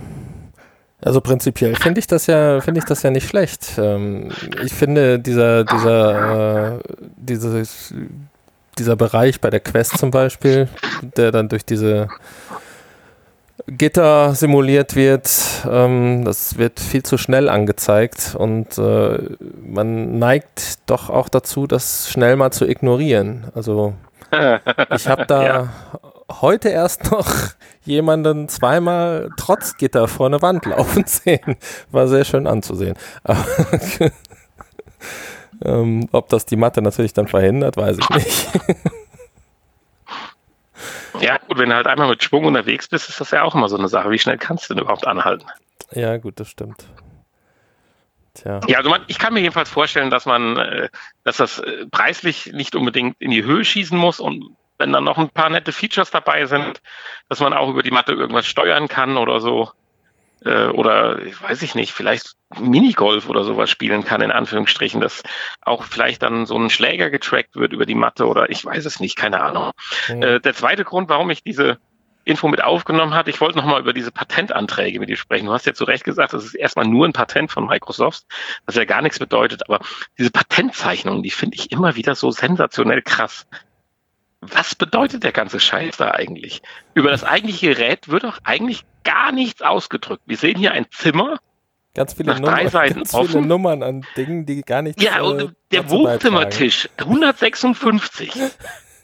[1.01, 3.79] Also prinzipiell finde ich das ja, finde ich das ja nicht schlecht.
[3.79, 4.31] Ähm,
[4.65, 6.79] ich finde dieser, dieser, äh,
[7.17, 7.95] dieses,
[8.79, 10.69] dieser Bereich bei der Quest zum Beispiel,
[11.17, 12.09] der dann durch diese
[13.69, 15.31] Gitter simuliert wird,
[15.71, 19.19] ähm, das wird viel zu schnell angezeigt und äh,
[19.63, 23.47] man neigt doch auch dazu, das schnell mal zu ignorieren.
[23.55, 23.95] Also
[24.95, 25.69] ich habe da Ja.
[26.31, 27.29] Heute erst noch
[27.85, 31.57] jemanden zweimal trotz Gitter vor eine Wand laufen sehen.
[31.91, 32.97] War sehr schön anzusehen.
[33.25, 33.45] Aber,
[35.65, 38.49] ähm, ob das die Matte natürlich dann verhindert, weiß ich nicht.
[41.21, 43.69] Ja, gut, wenn du halt einmal mit Schwung unterwegs bist, ist das ja auch immer
[43.69, 44.11] so eine Sache.
[44.11, 45.47] Wie schnell kannst du denn überhaupt anhalten?
[45.93, 46.85] ja, gut, das stimmt.
[48.35, 48.61] Tja.
[48.69, 50.89] Ja, also man, ich kann mir jedenfalls vorstellen, dass man, äh,
[51.25, 55.19] dass das äh, preislich nicht unbedingt in die Höhe schießen muss und wenn dann noch
[55.19, 56.81] ein paar nette Features dabei sind,
[57.29, 59.71] dass man auch über die Matte irgendwas steuern kann oder so,
[60.45, 65.23] äh, oder weiß ich nicht, vielleicht Minigolf oder sowas spielen kann, in Anführungsstrichen, dass
[65.63, 69.01] auch vielleicht dann so ein Schläger getrackt wird über die Matte oder ich weiß es
[69.01, 69.73] nicht, keine Ahnung.
[70.09, 70.23] Mhm.
[70.23, 71.79] Äh, der zweite Grund, warum ich diese
[72.29, 73.27] Info mit aufgenommen hat.
[73.27, 75.47] Ich wollte nochmal über diese Patentanträge mit dir sprechen.
[75.47, 78.25] Du hast ja zu Recht gesagt, das ist erstmal nur ein Patent von Microsoft,
[78.67, 79.63] was ja gar nichts bedeutet.
[79.67, 79.81] Aber
[80.19, 83.47] diese Patentzeichnungen, die finde ich immer wieder so sensationell krass.
[84.41, 86.63] Was bedeutet der ganze Scheiß da eigentlich?
[86.95, 90.23] Über das eigentliche Gerät wird doch eigentlich gar nichts ausgedrückt.
[90.27, 91.39] Wir sehen hier ein Zimmer,
[91.95, 95.03] Ganz viele, Nach drei Seiten ganz viele Nummern an Dingen, die gar nicht.
[95.03, 98.33] Ja, und äh, der Wohnzimmertisch, 156.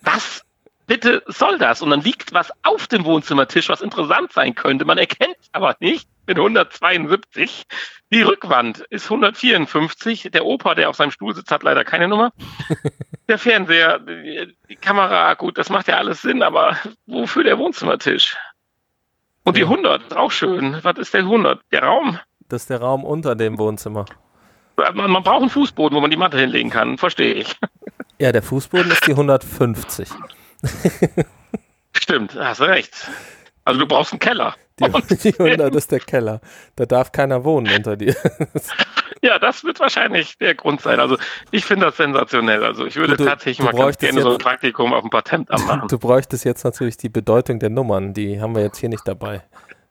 [0.03, 0.45] Was
[0.87, 1.83] bitte soll das?
[1.83, 4.85] Und dann liegt was auf dem Wohnzimmertisch, was interessant sein könnte.
[4.85, 7.65] Man erkennt es aber nicht mit 172.
[8.13, 10.31] Die Rückwand ist 154.
[10.33, 12.33] Der Opa, der auf seinem Stuhl sitzt, hat leider keine Nummer.
[13.27, 18.37] Der Fernseher, die Kamera, gut, das macht ja alles Sinn, aber wofür der Wohnzimmertisch?
[19.45, 20.79] Und die 100, auch schön.
[20.83, 21.59] Was ist der 100?
[21.73, 22.19] Der Raum?
[22.51, 24.05] Das ist der Raum unter dem Wohnzimmer.
[24.77, 27.57] Man, man braucht einen Fußboden, wo man die Matte hinlegen kann, verstehe ich.
[28.21, 30.09] Ja, der Fußboden ist die 150.
[31.97, 33.11] Stimmt, hast recht.
[33.65, 34.55] Also du brauchst einen Keller.
[34.81, 34.85] Die,
[35.33, 36.41] die 100 ist der Keller.
[36.77, 38.15] Da darf keiner wohnen unter dir.
[39.23, 41.01] ja, das wird wahrscheinlich der Grund sein.
[41.01, 41.17] Also
[41.51, 42.65] ich finde das sensationell.
[42.65, 45.67] Also ich würde du, tatsächlich du mal ganz gerne so ein Praktikum auf dem Patentamt
[45.67, 45.89] machen.
[45.89, 48.15] Du bräuchtest jetzt natürlich die Bedeutung der Nummern.
[48.15, 49.43] Die haben wir jetzt hier nicht dabei.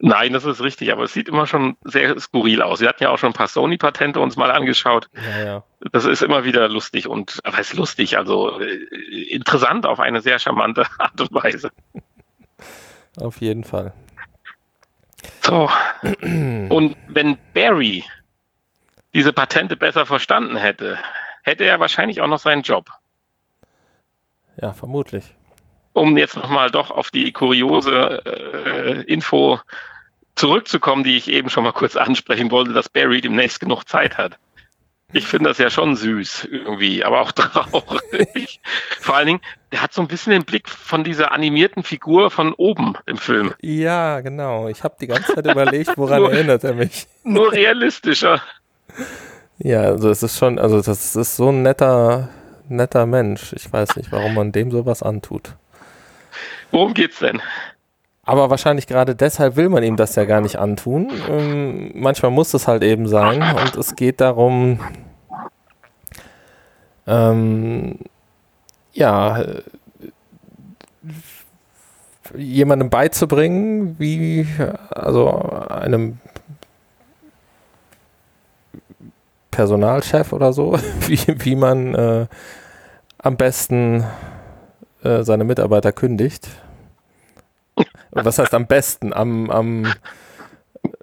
[0.05, 2.81] Nein, das ist richtig, aber es sieht immer schon sehr skurril aus.
[2.81, 5.07] Wir hatten ja auch schon ein paar Sony-Patente uns mal angeschaut.
[5.15, 5.63] Ja, ja.
[5.93, 8.83] Das ist immer wieder lustig und, was heißt lustig, also äh,
[9.29, 11.71] interessant auf eine sehr charmante Art und Weise.
[13.17, 13.93] Auf jeden Fall.
[15.41, 15.69] So.
[16.21, 18.03] Und wenn Barry
[19.13, 20.97] diese Patente besser verstanden hätte,
[21.43, 22.89] hätte er wahrscheinlich auch noch seinen Job.
[24.61, 25.35] Ja, vermutlich.
[25.93, 29.59] Um jetzt nochmal doch auf die kuriose äh, Info
[30.35, 34.39] zurückzukommen, die ich eben schon mal kurz ansprechen wollte, dass Barry demnächst genug Zeit hat.
[35.13, 38.59] Ich finde das ja schon süß irgendwie, aber auch traurig.
[38.99, 42.53] Vor allen Dingen, der hat so ein bisschen den Blick von dieser animierten Figur von
[42.53, 43.53] oben im Film.
[43.61, 44.67] Ja, genau.
[44.67, 47.07] Ich habe die ganze Zeit überlegt, woran nur, erinnert er mich.
[47.23, 48.41] Nur realistischer.
[49.59, 52.29] Ja, also es ist schon, also das ist so ein netter,
[52.67, 53.53] netter Mensch.
[53.53, 55.53] Ich weiß nicht, warum man dem sowas antut.
[56.71, 57.39] Worum geht's denn?
[58.25, 61.11] Aber wahrscheinlich gerade deshalb will man ihm das ja gar nicht antun.
[61.29, 63.41] Ähm, manchmal muss es halt eben sein.
[63.41, 64.79] Und es geht darum,
[67.05, 67.99] ähm,
[68.93, 69.43] ja,
[72.33, 74.47] jemandem beizubringen, wie,
[74.89, 75.29] also
[75.69, 76.19] einem
[79.51, 82.27] Personalchef oder so, wie, wie man äh,
[83.17, 84.05] am besten
[85.03, 86.47] äh, seine Mitarbeiter kündigt
[88.15, 89.13] was heißt am besten?
[89.13, 89.93] Am, am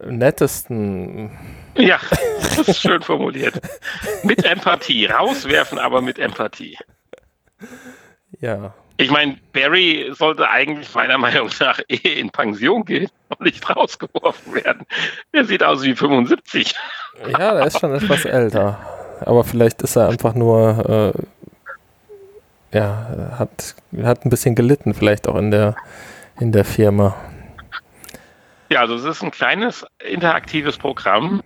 [0.05, 1.31] nettesten.
[1.77, 1.99] Ja,
[2.57, 3.61] das ist schön formuliert.
[4.23, 5.07] Mit Empathie.
[5.07, 6.77] Rauswerfen, aber mit Empathie.
[8.41, 8.75] Ja.
[8.97, 14.55] Ich meine, Barry sollte eigentlich meiner Meinung nach eh in Pension gehen und nicht rausgeworfen
[14.55, 14.87] werden.
[15.33, 16.75] Er sieht aus wie 75.
[17.27, 18.79] Ja, der ist schon etwas älter.
[19.21, 21.15] Aber vielleicht ist er einfach nur,
[22.75, 25.77] äh, ja, hat, hat ein bisschen gelitten, vielleicht auch in der
[26.41, 27.15] in der Firma?
[28.71, 31.43] Ja, also es ist ein kleines interaktives Programm.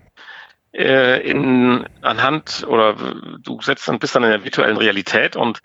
[0.72, 2.94] Äh, in, anhand oder
[3.40, 5.61] du setzt dann bist dann in der virtuellen Realität und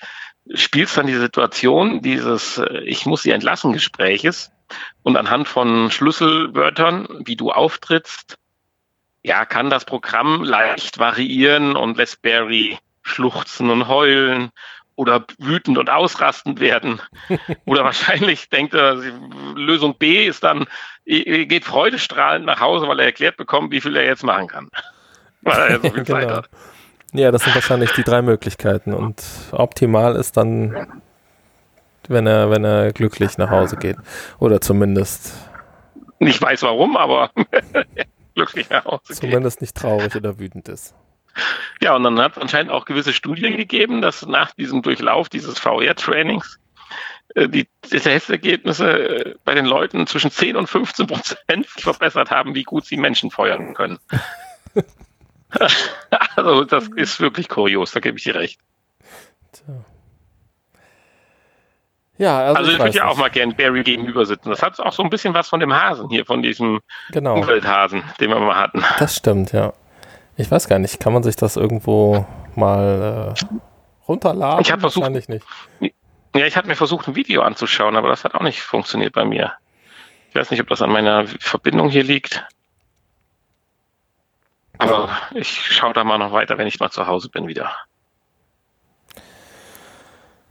[0.53, 4.51] spielst dann die Situation dieses äh, Ich muss sie entlassen Gespräches
[5.01, 8.37] und anhand von Schlüsselwörtern, wie du auftrittst,
[9.23, 14.51] ja, kann das Programm leicht variieren und lässt Barry schluchzen und heulen
[14.99, 17.01] oder wütend und ausrastend werden.
[17.65, 18.95] oder wahrscheinlich denkt er,
[19.55, 20.65] Lösung B ist dann,
[21.05, 24.67] geht freudestrahlend nach Hause, weil er erklärt bekommt, wie viel er jetzt machen kann.
[25.41, 26.19] weil er so viel genau.
[26.19, 26.49] Zeit hat.
[27.13, 28.93] Ja, das sind wahrscheinlich die drei Möglichkeiten.
[28.93, 31.01] Und optimal ist dann,
[32.09, 33.95] wenn er, wenn er glücklich nach Hause geht.
[34.37, 35.33] Oder zumindest.
[36.19, 37.31] Nicht weiß warum, aber
[38.35, 39.61] glücklich nach Hause Zumindest geht.
[39.61, 40.93] nicht traurig oder wütend ist.
[41.81, 45.59] Ja, und dann hat es anscheinend auch gewisse Studien gegeben, dass nach diesem Durchlauf dieses
[45.59, 46.59] VR-Trainings
[47.35, 52.63] äh, die Testergebnisse äh, bei den Leuten zwischen 10 und 15 Prozent verbessert haben, wie
[52.63, 53.99] gut sie Menschen feuern können.
[56.35, 58.59] also das ist wirklich kurios, da gebe ich dir recht.
[59.51, 59.85] Tja.
[62.19, 64.49] Ja, also, also ich, ich würde ja auch mal gern Barry gegenüber sitzen.
[64.49, 67.35] Das hat auch so ein bisschen was von dem Hasen hier, von diesem genau.
[67.35, 68.83] Umwelthasen, den wir mal hatten.
[68.99, 69.71] Das stimmt, ja.
[70.39, 72.25] Ich weiß gar nicht, kann man sich das irgendwo
[72.55, 73.55] mal äh,
[74.07, 74.61] runterladen?
[74.61, 75.43] Ich habe versucht, nicht.
[76.33, 79.25] Ja, ich hatte mir versucht, ein Video anzuschauen, aber das hat auch nicht funktioniert bei
[79.25, 79.51] mir.
[80.29, 82.45] Ich weiß nicht, ob das an meiner Verbindung hier liegt.
[84.77, 87.75] Aber ich schaue da mal noch weiter, wenn ich mal zu Hause bin wieder.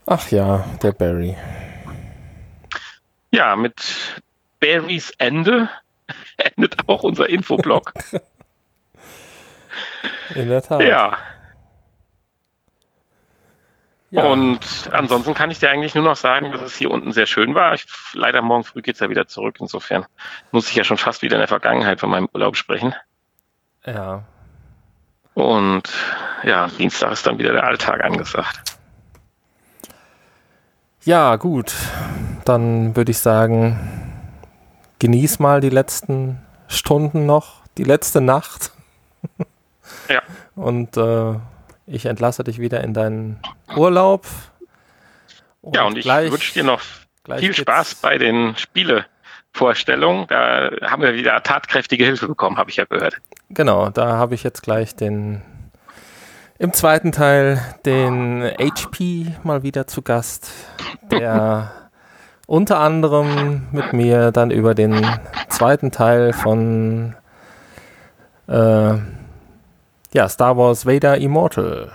[0.05, 1.35] Ach ja, der Barry.
[3.31, 4.21] Ja, mit
[4.59, 5.67] Barrys Ende
[6.37, 7.91] endet auch unser Infoblog.
[10.35, 10.81] In der Tat.
[10.81, 11.17] Ja.
[14.11, 14.23] ja.
[14.23, 14.59] Und
[14.91, 17.73] ansonsten kann ich dir eigentlich nur noch sagen, dass es hier unten sehr schön war.
[17.73, 19.57] Ich, leider morgen früh geht es ja wieder zurück.
[19.59, 20.05] Insofern
[20.51, 22.93] muss ich ja schon fast wieder in der Vergangenheit von meinem Urlaub sprechen.
[23.85, 24.23] Ja.
[25.33, 25.89] Und
[26.43, 28.77] ja, Dienstag ist dann wieder der Alltag angesagt.
[31.05, 31.73] Ja, gut.
[32.45, 33.79] Dann würde ich sagen,
[34.99, 38.71] genieß mal die letzten Stunden noch, die letzte Nacht.
[40.09, 40.21] Ja.
[40.55, 41.35] Und äh,
[41.85, 43.39] ich entlasse dich wieder in deinen
[43.75, 44.25] Urlaub.
[45.61, 46.81] Und ja, und ich wünsche dir noch
[47.37, 50.27] viel Spaß bei den Spielevorstellungen.
[50.27, 53.17] Da haben wir wieder tatkräftige Hilfe bekommen, habe ich ja gehört.
[53.49, 55.41] Genau, da habe ich jetzt gleich den
[56.59, 60.51] im zweiten Teil den HP mal wieder zu Gast,
[61.09, 61.71] der
[62.47, 65.05] unter anderem mit mir dann über den
[65.47, 67.15] zweiten Teil von
[68.47, 68.93] äh,
[70.13, 71.91] ja, Star Wars Vader Immortal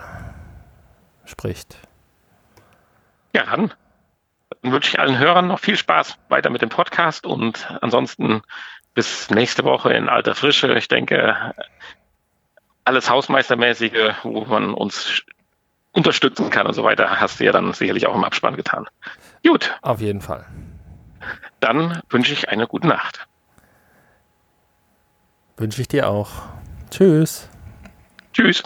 [1.24, 1.76] spricht.
[3.34, 3.72] Ja, dann
[4.62, 8.42] wünsche ich allen Hörern noch viel Spaß weiter mit dem Podcast und ansonsten
[8.94, 10.72] bis nächste Woche in alter Frische.
[10.74, 11.54] Ich denke,
[12.84, 15.22] alles Hausmeistermäßige, wo man uns
[15.92, 18.86] unterstützen kann und so weiter, hast du ja dann sicherlich auch im Abspann getan.
[19.46, 19.76] Gut.
[19.82, 20.46] Auf jeden Fall.
[21.60, 23.26] Dann wünsche ich eine gute Nacht.
[25.56, 26.30] Wünsche ich dir auch.
[26.90, 27.48] Tschüss.
[28.34, 28.64] Tschüss.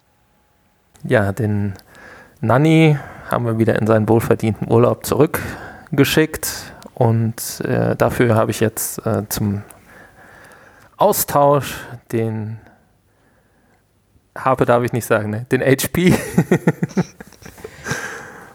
[1.05, 1.75] Ja, den
[2.41, 2.99] Nanny
[3.31, 9.29] haben wir wieder in seinen wohlverdienten Urlaub zurückgeschickt und äh, dafür habe ich jetzt äh,
[9.29, 9.63] zum
[10.97, 11.77] Austausch
[12.11, 12.59] den
[14.37, 15.47] habe darf ich nicht sagen, ne?
[15.53, 16.15] den HP.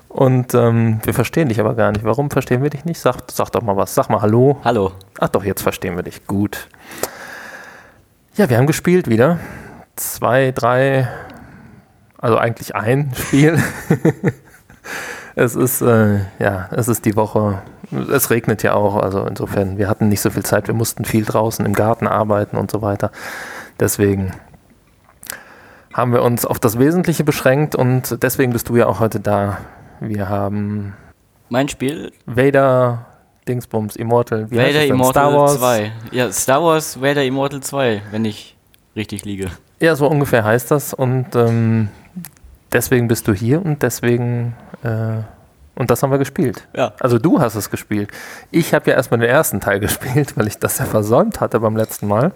[0.07, 2.05] und ähm, wir verstehen dich aber gar nicht.
[2.05, 2.99] Warum verstehen wir dich nicht?
[2.99, 3.93] Sag, sag doch mal was.
[3.93, 4.59] Sag mal Hallo.
[4.63, 4.93] Hallo.
[5.19, 6.25] Ach doch, jetzt verstehen wir dich.
[6.25, 6.69] Gut.
[8.35, 9.39] Ja, wir haben gespielt wieder
[9.95, 11.07] zwei, drei,
[12.17, 13.61] also eigentlich ein Spiel.
[15.35, 17.61] es ist, äh, ja, es ist die Woche.
[18.11, 21.25] Es regnet ja auch, also insofern, wir hatten nicht so viel Zeit, wir mussten viel
[21.25, 23.11] draußen im Garten arbeiten und so weiter.
[23.79, 24.31] Deswegen
[25.93, 29.59] haben wir uns auf das Wesentliche beschränkt und deswegen bist du ja auch heute da.
[29.99, 30.93] Wir haben
[31.49, 33.05] mein Spiel Vader
[33.47, 34.49] Dingsbums Immortal.
[34.49, 35.91] Wie Vader Immortal Star Wars 2.
[36.11, 38.57] Ja, Star Wars Vader Immortal 2, wenn ich
[38.95, 39.51] richtig liege.
[39.83, 40.93] Ja, so ungefähr heißt das.
[40.93, 41.89] Und ähm,
[42.71, 44.55] deswegen bist du hier und deswegen.
[44.81, 45.23] Äh,
[45.75, 46.65] und das haben wir gespielt.
[46.73, 46.93] Ja.
[47.01, 48.09] Also du hast es gespielt.
[48.49, 51.75] Ich habe ja erstmal den ersten Teil gespielt, weil ich das ja versäumt hatte beim
[51.75, 52.31] letzten Mal.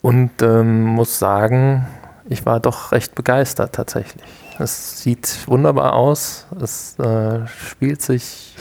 [0.00, 1.86] Und ähm, muss sagen,
[2.26, 4.24] ich war doch recht begeistert tatsächlich.
[4.58, 6.46] Es sieht wunderbar aus.
[6.58, 8.56] Es äh, spielt sich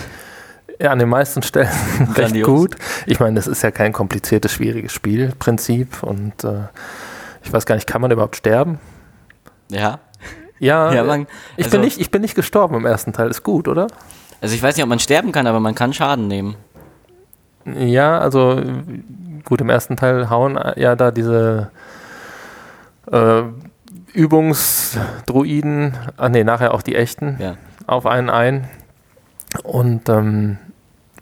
[0.79, 1.69] ja, an den meisten Stellen
[2.15, 2.75] recht gut.
[3.05, 6.67] Ich meine, das ist ja kein kompliziertes, schwieriges Spielprinzip und äh,
[7.43, 8.79] ich weiß gar nicht, kann man überhaupt sterben?
[9.69, 9.99] Ja.
[10.59, 13.43] Ja, ja man, ich, also, bin nicht, ich bin nicht gestorben im ersten Teil, ist
[13.43, 13.87] gut, oder?
[14.41, 16.55] Also ich weiß nicht, ob man sterben kann, aber man kann Schaden nehmen.
[17.65, 18.61] Ja, also
[19.43, 21.71] gut, im ersten Teil hauen ja da diese
[23.11, 23.41] äh,
[24.13, 27.57] Übungsdruiden, ah nee, nachher auch die echten, ja.
[27.85, 28.69] auf einen ein.
[29.63, 30.57] Und ähm,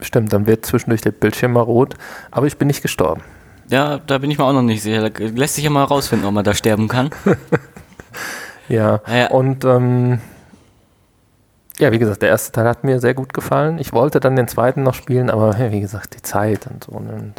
[0.02, 1.96] Stimmt, dann wird zwischendurch der Bildschirm mal rot,
[2.32, 3.22] aber ich bin nicht gestorben.
[3.70, 5.10] Ja, da bin ich mir auch noch nicht sicher.
[5.10, 7.10] Da lässt sich ja mal rausfinden, ob man da sterben kann.
[8.70, 9.02] ja.
[9.08, 10.20] ja, und ähm,
[11.80, 13.78] ja, wie gesagt, der erste Teil hat mir sehr gut gefallen.
[13.78, 16.94] Ich wollte dann den zweiten noch spielen, aber wie gesagt, die Zeit und so.
[16.94, 17.34] Und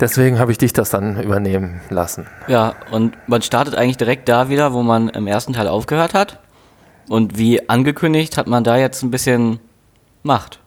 [0.00, 2.26] deswegen habe ich dich das dann übernehmen lassen.
[2.48, 6.40] Ja, und man startet eigentlich direkt da wieder, wo man im ersten Teil aufgehört hat.
[7.08, 9.60] Und wie angekündigt hat man da jetzt ein bisschen
[10.22, 10.58] Macht.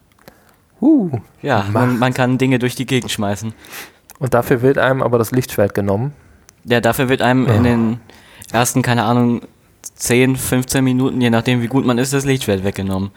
[0.81, 3.53] Uh, ja, man, man, kann Dinge durch die Gegend schmeißen.
[4.19, 6.13] Und dafür wird einem aber das Lichtschwert genommen?
[6.63, 7.51] Ja, dafür wird einem oh.
[7.51, 7.99] in den
[8.51, 9.41] ersten, keine Ahnung,
[9.95, 13.11] 10, 15 Minuten, je nachdem wie gut man ist, das Lichtschwert weggenommen.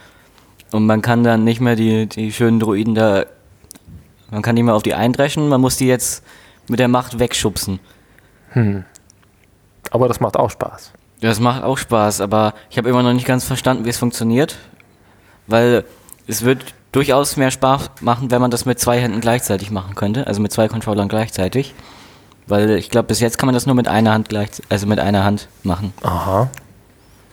[0.72, 3.24] Und man kann dann nicht mehr die, die schönen Druiden da,
[4.30, 6.24] man kann nicht mehr auf die eindreschen, man muss die jetzt
[6.68, 7.78] mit der Macht wegschubsen.
[8.50, 8.84] Hm.
[9.90, 10.92] Aber das macht auch Spaß.
[11.20, 14.56] Das macht auch Spaß, aber ich habe immer noch nicht ganz verstanden, wie es funktioniert.
[15.46, 15.84] Weil
[16.26, 20.26] es wird durchaus mehr Spaß machen, wenn man das mit zwei Händen gleichzeitig machen könnte,
[20.26, 21.74] also mit zwei Controllern gleichzeitig.
[22.46, 24.98] Weil ich glaube, bis jetzt kann man das nur mit einer Hand gleich, also mit
[24.98, 25.92] einer Hand machen.
[26.02, 26.50] Aha.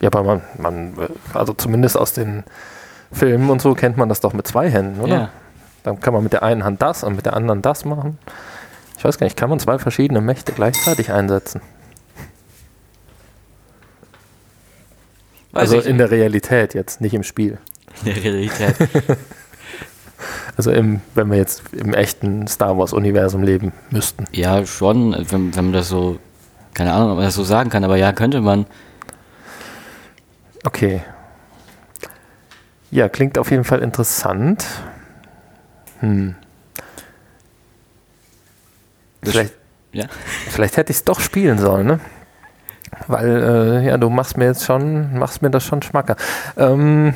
[0.01, 0.93] Ja, aber man, man,
[1.33, 2.43] also zumindest aus den
[3.11, 5.13] Filmen und so kennt man das doch mit zwei Händen, oder?
[5.13, 5.29] Ja.
[5.83, 8.17] Dann kann man mit der einen Hand das und mit der anderen das machen.
[8.97, 11.61] Ich weiß gar nicht, kann man zwei verschiedene Mächte gleichzeitig einsetzen?
[15.51, 17.57] Weiß also in der Realität jetzt, nicht im Spiel.
[18.03, 18.75] In der Realität.
[20.57, 24.25] also im, wenn wir jetzt im echten Star Wars-Universum leben müssten.
[24.31, 26.19] Ja, schon, wenn, wenn man das so,
[26.73, 28.65] keine Ahnung, ob man das so sagen kann, aber ja, könnte man.
[30.65, 31.01] Okay.
[32.91, 34.65] Ja, klingt auf jeden Fall interessant.
[35.99, 36.35] Hm.
[39.23, 39.53] Vielleicht,
[39.91, 40.05] ja.
[40.49, 41.99] vielleicht hätte ich es doch spielen sollen, ne?
[43.07, 43.43] Weil,
[43.83, 46.15] äh, ja, du machst mir jetzt schon, machst mir das schon schmacker.
[46.57, 47.13] Ähm,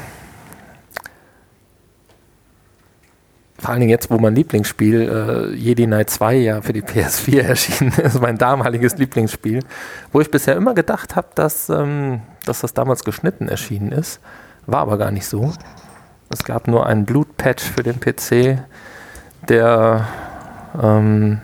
[3.63, 7.41] vor allen Dingen jetzt, wo mein Lieblingsspiel äh, Jedi Knight 2 ja für die PS4
[7.47, 9.61] erschienen ist, mein damaliges Lieblingsspiel,
[10.11, 14.19] wo ich bisher immer gedacht habe, dass, ähm, dass das damals geschnitten erschienen ist.
[14.65, 15.53] War aber gar nicht so.
[16.29, 18.61] Es gab nur einen Blutpatch für den PC,
[19.47, 20.09] der
[20.81, 21.39] ähm,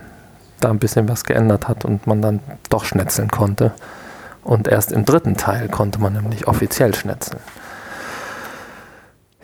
[0.60, 3.72] da ein bisschen was geändert hat und man dann doch schnetzeln konnte.
[4.44, 7.40] Und erst im dritten Teil konnte man nämlich offiziell schnetzeln.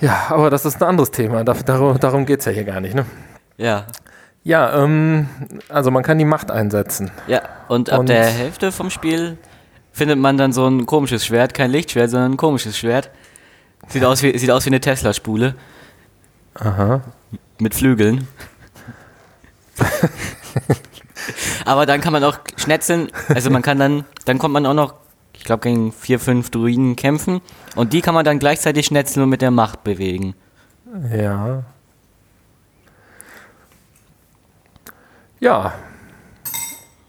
[0.00, 1.42] Ja, aber das ist ein anderes Thema.
[1.44, 3.06] Darum, darum geht es ja hier gar nicht, ne?
[3.56, 3.86] Ja.
[4.44, 5.28] Ja, ähm,
[5.68, 7.10] also man kann die Macht einsetzen.
[7.26, 9.38] Ja, und ab und der Hälfte vom Spiel
[9.92, 13.10] findet man dann so ein komisches Schwert, kein Lichtschwert, sondern ein komisches Schwert.
[13.88, 15.54] Sieht aus wie, sieht aus wie eine Tesla-Spule.
[16.54, 17.00] Aha.
[17.58, 18.28] Mit Flügeln.
[21.64, 24.94] Aber dann kann man auch schnetzeln, also man kann dann, dann kommt man auch noch,
[25.36, 27.40] ich glaube, gegen vier, fünf Druiden kämpfen
[27.74, 30.34] und die kann man dann gleichzeitig schnetzeln und mit der Macht bewegen.
[31.12, 31.62] Ja.
[35.40, 35.74] Ja.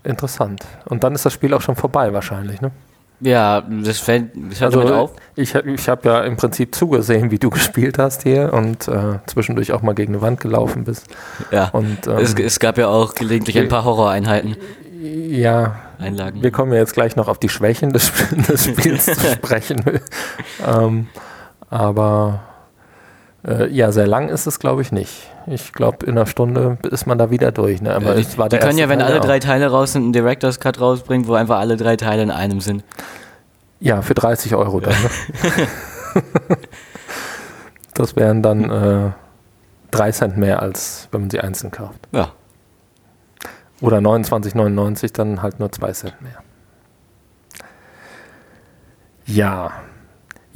[0.03, 0.65] Interessant.
[0.85, 2.71] Und dann ist das Spiel auch schon vorbei wahrscheinlich, ne?
[3.19, 5.13] Ja, das fällt das also, auf.
[5.35, 9.71] Ich, ich habe ja im Prinzip zugesehen, wie du gespielt hast hier und äh, zwischendurch
[9.71, 11.07] auch mal gegen eine Wand gelaufen bist.
[11.51, 11.69] Ja.
[11.69, 14.55] Und, ähm, es, es, gab ja auch gelegentlich ein paar Horroreinheiten.
[15.01, 15.75] Ja.
[15.99, 16.41] Einlagen.
[16.41, 18.11] Wir kommen ja jetzt gleich noch auf die Schwächen des,
[18.49, 19.83] des Spiels zu sprechen.
[20.65, 21.07] ähm,
[21.69, 22.41] aber
[23.45, 25.29] äh, ja, sehr lang ist es, glaube ich, nicht.
[25.47, 27.81] Ich glaube, in einer Stunde ist man da wieder durch.
[27.81, 27.93] Ne?
[27.93, 30.13] Aber äh, es war die können ja, wenn Teil alle drei Teile raus sind, einen
[30.13, 32.83] Director's Cut rausbringen, wo einfach alle drei Teile in einem sind.
[33.79, 34.93] Ja, für 30 Euro dann.
[34.93, 35.67] Ne?
[37.93, 39.11] das wären dann äh,
[39.91, 41.99] 3 Cent mehr, als wenn man sie einzeln kauft.
[42.11, 42.31] Ja.
[43.81, 46.43] Oder 29,99, dann halt nur 2 Cent mehr.
[49.25, 49.71] Ja,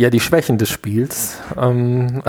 [0.02, 1.38] ja, die Schwächen des Spiels.
[1.56, 2.24] Ähm,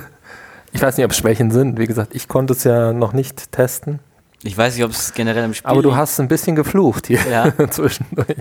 [0.72, 1.78] ich weiß nicht, ob es Schwächen sind.
[1.78, 4.00] Wie gesagt, ich konnte es ja noch nicht testen.
[4.42, 5.70] Ich weiß nicht, ob es generell im Spiel.
[5.70, 7.50] Aber du hast ein bisschen geflucht hier ja.
[7.70, 8.36] zwischendurch.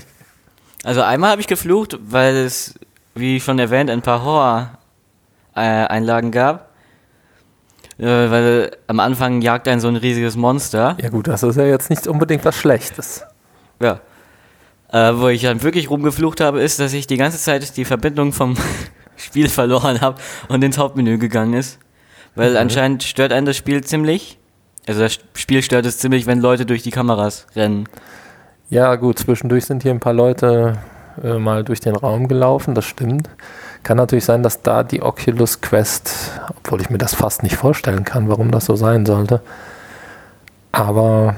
[0.83, 2.73] Also einmal habe ich geflucht, weil es,
[3.15, 6.66] wie schon erwähnt, ein paar Horror-Einlagen gab.
[7.99, 10.97] Äh, weil am Anfang jagt ein so ein riesiges Monster.
[11.01, 13.23] Ja gut, das ist ja jetzt nicht unbedingt was Schlechtes.
[13.81, 13.99] Ja.
[14.91, 18.33] Äh, wo ich dann wirklich rumgeflucht habe, ist, dass ich die ganze Zeit die Verbindung
[18.33, 18.55] vom
[19.15, 21.79] Spiel verloren habe und ins Hauptmenü gegangen ist.
[22.35, 22.57] Weil mhm.
[22.57, 24.37] anscheinend stört einen das Spiel ziemlich.
[24.87, 27.89] Also das Spiel stört es ziemlich, wenn Leute durch die Kameras rennen.
[28.69, 30.77] Ja, gut, zwischendurch sind hier ein paar Leute
[31.23, 33.29] äh, mal durch den Raum gelaufen, das stimmt.
[33.83, 38.03] Kann natürlich sein, dass da die Oculus Quest, obwohl ich mir das fast nicht vorstellen
[38.03, 39.41] kann, warum das so sein sollte.
[40.71, 41.35] Aber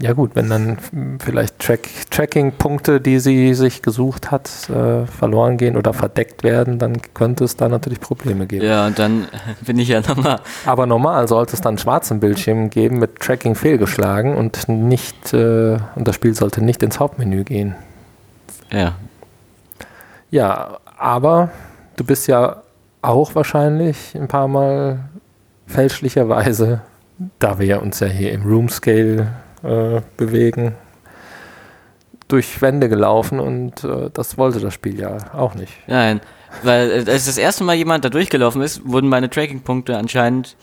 [0.00, 0.78] ja gut, wenn dann
[1.20, 7.00] vielleicht Track, Tracking-Punkte, die sie sich gesucht hat, äh, verloren gehen oder verdeckt werden, dann
[7.14, 8.66] könnte es da natürlich Probleme geben.
[8.66, 9.28] Ja, und dann
[9.60, 10.40] bin ich ja nochmal.
[10.66, 15.78] Aber normal sollte es dann einen schwarzen Bildschirm geben mit Tracking fehlgeschlagen und nicht, äh,
[15.94, 17.76] und das Spiel sollte nicht ins Hauptmenü gehen.
[18.72, 18.96] Ja.
[20.30, 21.50] Ja, aber
[21.96, 22.62] du bist ja
[23.02, 25.08] auch wahrscheinlich ein paar Mal
[25.66, 26.82] fälschlicherweise,
[27.38, 29.32] da wir uns ja hier im Room Scale
[29.62, 30.74] äh, bewegen,
[32.28, 35.72] durch Wände gelaufen und äh, das wollte das Spiel ja auch nicht.
[35.86, 36.20] Nein,
[36.62, 40.56] weil äh, als das erste Mal jemand da durchgelaufen ist, wurden meine Tracking-Punkte anscheinend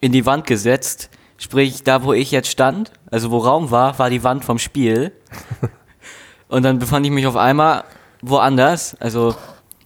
[0.00, 1.10] in die Wand gesetzt.
[1.36, 5.12] Sprich, da wo ich jetzt stand, also wo Raum war, war die Wand vom Spiel.
[6.48, 7.84] und dann befand ich mich auf einmal
[8.22, 9.34] woanders, also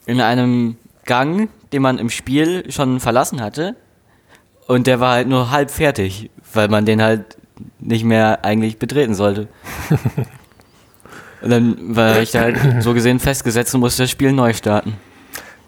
[0.07, 3.77] in einem Gang, den man im Spiel schon verlassen hatte.
[4.67, 7.37] Und der war halt nur halb fertig, weil man den halt
[7.79, 9.49] nicht mehr eigentlich betreten sollte.
[11.43, 14.97] und dann war ich da halt so gesehen festgesetzt und musste das Spiel neu starten.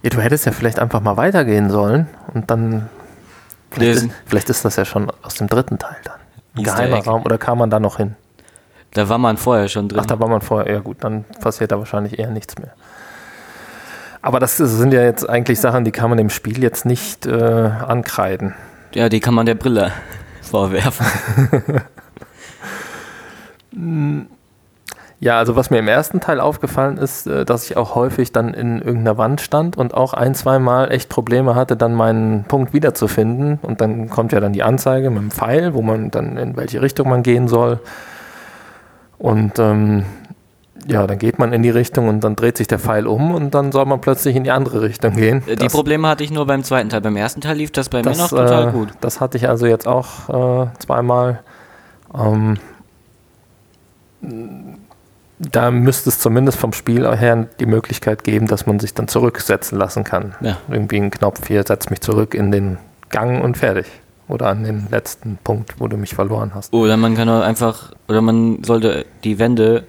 [0.02, 2.88] Ja, du hättest ja vielleicht einfach mal weitergehen sollen und dann.
[3.70, 6.14] Vielleicht ist, vielleicht ist, das ja schon aus dem dritten Teil dann.
[6.56, 8.16] Ein geheimer Raum oder kam man da noch hin?
[8.92, 10.00] Da war man vorher schon drin.
[10.00, 12.72] Ach, da war man vorher, ja gut, dann passiert da wahrscheinlich eher nichts mehr.
[14.28, 17.32] Aber das sind ja jetzt eigentlich Sachen, die kann man dem Spiel jetzt nicht äh,
[17.32, 18.52] ankreiden.
[18.92, 19.90] Ja, die kann man der Brille
[20.42, 21.06] vorwerfen.
[25.20, 28.54] Ja, also was mir im ersten Teil aufgefallen ist, äh, dass ich auch häufig dann
[28.54, 32.72] in irgendeiner Wand stand und auch ein, zwei Mal echt Probleme hatte, dann meinen Punkt
[32.72, 33.58] wiederzufinden.
[33.62, 36.82] Und dann kommt ja dann die Anzeige mit dem Pfeil, wo man dann in welche
[36.82, 37.80] Richtung man gehen soll.
[39.18, 40.04] Und ähm,
[40.86, 43.54] ja, dann geht man in die Richtung und dann dreht sich der Pfeil um und
[43.54, 45.42] dann soll man plötzlich in die andere Richtung gehen.
[45.48, 47.00] Die das, Probleme hatte ich nur beim zweiten Teil.
[47.00, 48.88] Beim ersten Teil lief das bei das, mir noch total äh, gut.
[49.00, 51.40] Das hatte ich also jetzt auch äh, zweimal.
[52.14, 52.58] Ähm,
[55.38, 59.78] da müsste es zumindest vom Spiel her die Möglichkeit geben, dass man sich dann zurücksetzen
[59.78, 60.34] lassen kann.
[60.40, 60.58] Ja.
[60.68, 62.78] Irgendwie ein Knopf hier, setzt mich zurück in den
[63.10, 63.86] Gang und fertig.
[64.26, 66.72] Oder an den letzten Punkt, wo du mich verloren hast.
[66.74, 69.84] Oder man kann auch einfach, oder man sollte die Wände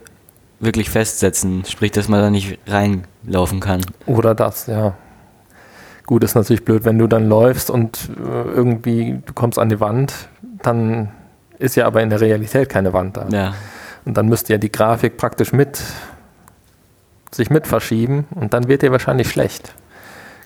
[0.60, 3.82] wirklich festsetzen, sprich, dass man da nicht reinlaufen kann.
[4.06, 4.94] Oder das, ja.
[6.06, 9.80] Gut, ist natürlich blöd, wenn du dann läufst und äh, irgendwie du kommst an die
[9.80, 10.14] Wand,
[10.64, 11.12] dann
[11.60, 13.28] ist ja aber in der Realität keine Wand da.
[13.30, 13.54] Ja.
[14.06, 15.82] Und dann müsste ja die Grafik praktisch mit
[17.32, 19.74] sich mit verschieben und dann wird dir wahrscheinlich schlecht.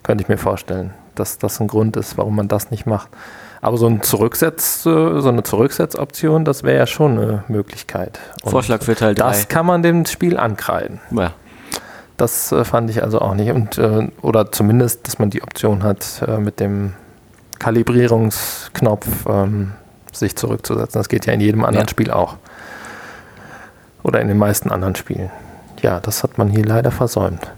[0.03, 3.09] Könnte ich mir vorstellen, dass das ein Grund ist, warum man das nicht macht.
[3.63, 8.19] Aber so, ein Zurücksetz, so eine Zurücksetzoption, das wäre ja schon eine Möglichkeit.
[8.43, 9.23] Und Vorschlag für Teil 3.
[9.23, 10.99] Das kann man dem Spiel ankreiden.
[11.11, 11.31] Ja.
[12.17, 13.51] Das äh, fand ich also auch nicht.
[13.51, 16.91] Und, äh, oder zumindest, dass man die Option hat, äh, mit dem
[17.57, 19.71] Kalibrierungsknopf ähm,
[20.11, 20.99] sich zurückzusetzen.
[20.99, 21.89] Das geht ja in jedem anderen ja.
[21.89, 22.35] Spiel auch.
[24.03, 25.31] Oder in den meisten anderen Spielen.
[25.81, 27.49] Ja, das hat man hier leider versäumt.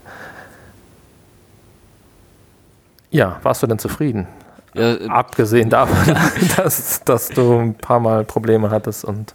[3.09, 4.27] Ja, warst du denn zufrieden?
[4.75, 6.15] Ja, äh, Abgesehen davon,
[6.57, 9.33] dass, dass du ein paar Mal Probleme hattest und.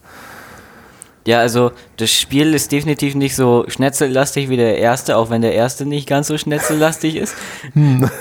[1.27, 5.55] Ja, also das Spiel ist definitiv nicht so schnetzellastig wie der erste, auch wenn der
[5.55, 7.35] erste nicht ganz so schnetzellastig ist.
[7.75, 8.11] Hm.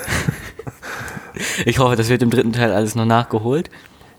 [1.66, 3.70] Ich hoffe, das wird im dritten Teil alles noch nachgeholt.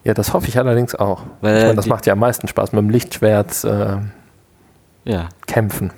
[0.05, 1.23] Ja, das hoffe ich allerdings auch.
[1.41, 3.65] Weil ich meine, das macht ja am meisten Spaß mit dem Lichtschwert.
[3.65, 3.99] Äh,
[5.05, 5.29] ja.
[5.47, 5.93] kämpfen.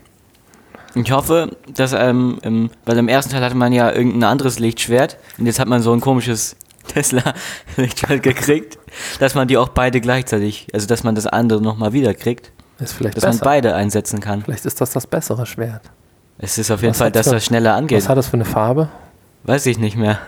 [0.94, 5.16] Ich hoffe, dass, ähm, im, weil im ersten Teil hatte man ja irgendein anderes Lichtschwert
[5.38, 8.78] und jetzt hat man so ein komisches Tesla-Lichtschwert gekriegt,
[9.20, 12.52] dass man die auch beide gleichzeitig, also dass man das andere nochmal wieder kriegt.
[12.78, 13.44] Ist vielleicht dass besser.
[13.44, 14.42] man beide einsetzen kann.
[14.42, 15.82] Vielleicht ist das das bessere Schwert.
[16.38, 17.98] Es ist auf jeden was Fall, dass für, das schneller angeht.
[17.98, 18.88] Was hat das für eine Farbe?
[19.44, 20.18] Weiß ich nicht mehr.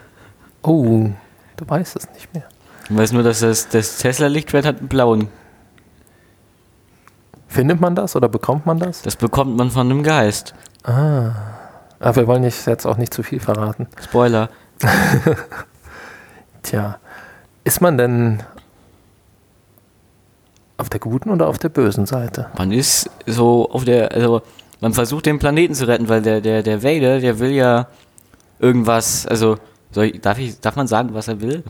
[0.63, 1.11] Oh,
[1.57, 2.45] du weißt es nicht mehr.
[2.89, 5.29] Ich weiß nur, dass das, das Tesla-Lichtschwert hat einen blauen
[7.55, 9.03] Findet man das oder bekommt man das?
[9.03, 10.55] Das bekommt man von einem Geist.
[10.83, 11.31] Ah.
[12.01, 13.87] Aber wir wollen jetzt auch nicht zu viel verraten.
[14.03, 14.49] Spoiler.
[16.65, 16.99] Tja.
[17.63, 18.43] Ist man denn
[20.77, 22.49] auf der guten oder auf der bösen Seite?
[22.59, 24.43] Man ist so auf der, also
[24.81, 27.87] man versucht den Planeten zu retten, weil der, der, der Vader, der will ja
[28.59, 29.57] irgendwas, also
[29.95, 31.63] ich, darf, ich, darf man sagen, was er will?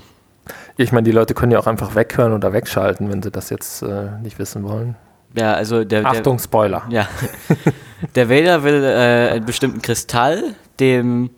[0.76, 3.82] Ich meine, die Leute können ja auch einfach weghören oder wegschalten, wenn sie das jetzt
[3.82, 4.96] äh, nicht wissen wollen.
[5.36, 6.06] Ja, also der.
[6.06, 6.82] Achtung, der, Spoiler.
[6.88, 7.08] Ja.
[8.14, 11.30] der Vader will äh, einen bestimmten Kristall, dem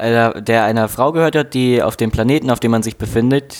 [0.00, 3.56] einer, der einer Frau gehört hat, die auf dem Planeten, auf dem man sich befindet,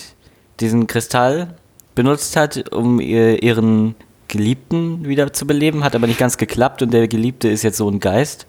[0.59, 1.55] diesen Kristall
[1.95, 3.95] benutzt hat, um ihr, ihren
[4.27, 7.89] Geliebten wieder zu beleben, hat aber nicht ganz geklappt und der Geliebte ist jetzt so
[7.89, 8.47] ein Geist.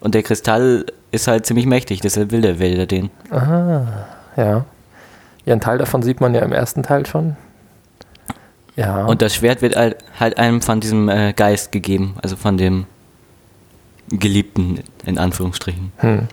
[0.00, 3.10] Und der Kristall ist halt ziemlich mächtig, deshalb will der Vader den.
[3.30, 4.64] Aha, ja.
[5.44, 7.36] Ja, einen Teil davon sieht man ja im ersten Teil schon.
[8.76, 9.06] Ja.
[9.06, 12.86] Und das Schwert wird halt einem von diesem äh, Geist gegeben, also von dem
[14.08, 15.92] Geliebten, in Anführungsstrichen.
[15.96, 16.28] Hm.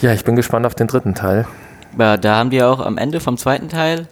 [0.00, 1.46] Ja, ich bin gespannt auf den dritten Teil.
[1.98, 4.06] Ja, da haben wir auch am Ende vom zweiten Teil,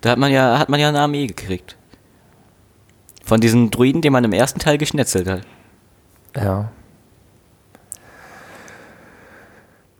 [0.00, 1.76] da hat man ja, hat man ja eine Armee gekriegt.
[3.24, 5.42] Von diesen Druiden, die man im ersten Teil geschnetzelt hat.
[6.34, 6.70] Ja.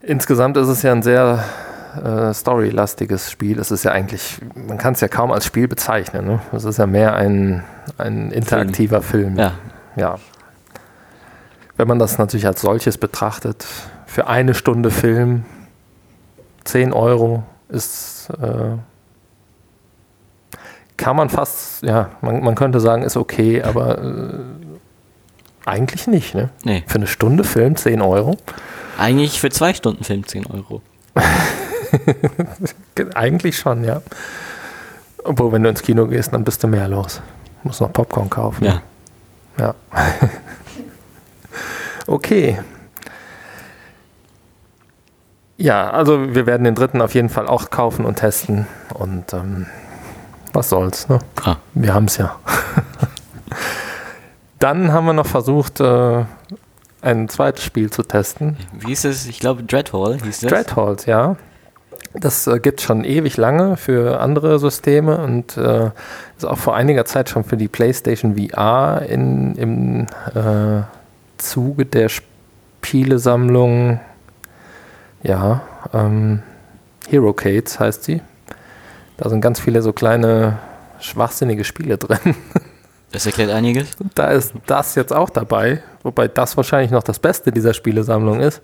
[0.00, 1.44] Insgesamt ist es ja ein sehr
[2.02, 3.58] äh, storylastiges Spiel.
[3.58, 6.24] Es ist ja eigentlich, man kann es ja kaum als Spiel bezeichnen.
[6.24, 6.40] Ne?
[6.52, 7.64] Es ist ja mehr ein,
[7.98, 9.36] ein interaktiver Film.
[9.36, 9.38] Film.
[9.38, 9.52] Ja.
[9.96, 10.18] ja.
[11.76, 13.66] Wenn man das natürlich als solches betrachtet,
[14.08, 15.44] für eine Stunde Film
[16.64, 18.78] 10 Euro ist, äh,
[20.96, 24.30] kann man fast, ja, man, man könnte sagen, ist okay, aber äh,
[25.66, 26.48] eigentlich nicht, ne?
[26.64, 26.84] Nee.
[26.86, 28.38] Für eine Stunde Film 10 Euro.
[28.96, 30.80] Eigentlich für zwei Stunden Film 10 Euro.
[33.14, 34.00] Eigentlich schon, ja.
[35.22, 37.20] Obwohl, wenn du ins Kino gehst, dann bist du mehr los.
[37.62, 38.64] Du musst noch Popcorn kaufen.
[38.64, 38.80] Ja.
[39.58, 39.74] Ja.
[42.06, 42.58] okay.
[45.58, 48.66] Ja, also wir werden den dritten auf jeden Fall auch kaufen und testen.
[48.94, 49.66] Und ähm,
[50.52, 51.18] was soll's, ne?
[51.44, 51.56] Ah.
[51.74, 52.36] Wir haben es ja.
[54.60, 56.24] Dann haben wir noch versucht, äh,
[57.02, 58.56] ein zweites Spiel zu testen.
[58.72, 59.26] Wie hieß es?
[59.26, 60.50] Ich glaube Dreadhall hieß das.
[60.50, 61.36] Dreadhall, ja.
[62.14, 65.90] Das äh, gibt es schon ewig lange für andere Systeme und äh,
[66.36, 70.82] ist auch vor einiger Zeit schon für die PlayStation VR in, im äh,
[71.36, 74.00] Zuge der Spielesammlung,
[75.22, 75.62] ja,
[75.92, 76.42] ähm,
[77.08, 78.22] Hero Cates heißt sie.
[79.16, 80.58] Da sind ganz viele so kleine
[81.00, 82.34] schwachsinnige Spiele drin.
[83.10, 83.96] Das erklärt einiges.
[84.14, 88.60] Da ist das jetzt auch dabei, wobei das wahrscheinlich noch das Beste dieser Spielesammlung ist.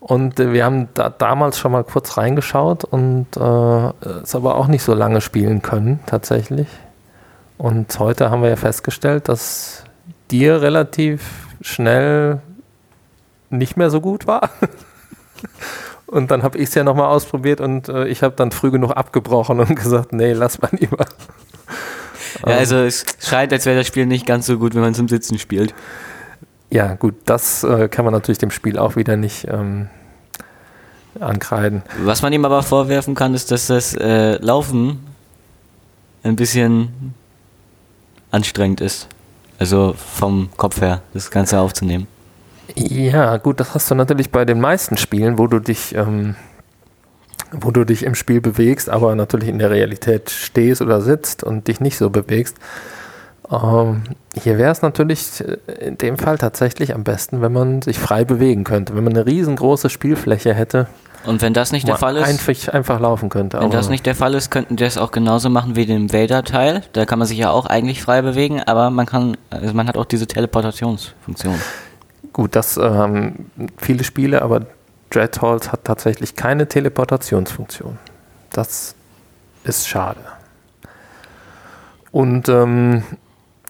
[0.00, 4.82] Und wir haben da damals schon mal kurz reingeschaut und äh, es aber auch nicht
[4.82, 6.66] so lange spielen können, tatsächlich.
[7.58, 9.84] Und heute haben wir ja festgestellt, dass
[10.30, 12.40] dir relativ schnell
[13.50, 14.48] nicht mehr so gut war.
[16.06, 18.92] Und dann habe ich es ja nochmal ausprobiert und äh, ich habe dann früh genug
[18.92, 21.04] abgebrochen und gesagt, nee, lass mal lieber.
[22.46, 25.06] Ja, also es scheint, als wäre das Spiel nicht ganz so gut, wenn man zum
[25.06, 25.74] Sitzen spielt.
[26.70, 29.90] Ja, gut, das äh, kann man natürlich dem Spiel auch wieder nicht ähm,
[31.20, 31.82] ankreiden.
[32.02, 35.00] Was man ihm aber vorwerfen kann, ist, dass das äh, Laufen
[36.22, 37.14] ein bisschen
[38.30, 39.08] anstrengend ist.
[39.58, 42.06] Also vom Kopf her, das Ganze aufzunehmen.
[42.74, 46.36] Ja, gut, das hast du natürlich bei den meisten Spielen, wo du dich, ähm,
[47.52, 51.68] wo du dich im Spiel bewegst, aber natürlich in der Realität stehst oder sitzt und
[51.68, 52.56] dich nicht so bewegst.
[53.50, 54.02] Ähm,
[54.42, 58.24] hier wäre es natürlich äh, in dem Fall tatsächlich am besten, wenn man sich frei
[58.24, 58.94] bewegen könnte.
[58.94, 60.86] Wenn man eine riesengroße Spielfläche hätte.
[61.24, 62.28] Und wenn das nicht der Fall ist.
[62.28, 63.58] Einfach, einfach laufen könnte.
[63.60, 66.82] Wenn das nicht der Fall ist, könnten die das auch genauso machen wie den Vader-Teil.
[66.92, 69.96] Da kann man sich ja auch eigentlich frei bewegen, aber man kann, also man hat
[69.96, 71.56] auch diese Teleportationsfunktion.
[72.38, 74.64] Gut, das haben ähm, viele Spiele, aber
[75.10, 77.98] Dreadhalls hat tatsächlich keine Teleportationsfunktion.
[78.52, 78.94] Das
[79.64, 80.20] ist schade.
[82.12, 83.02] Und ähm,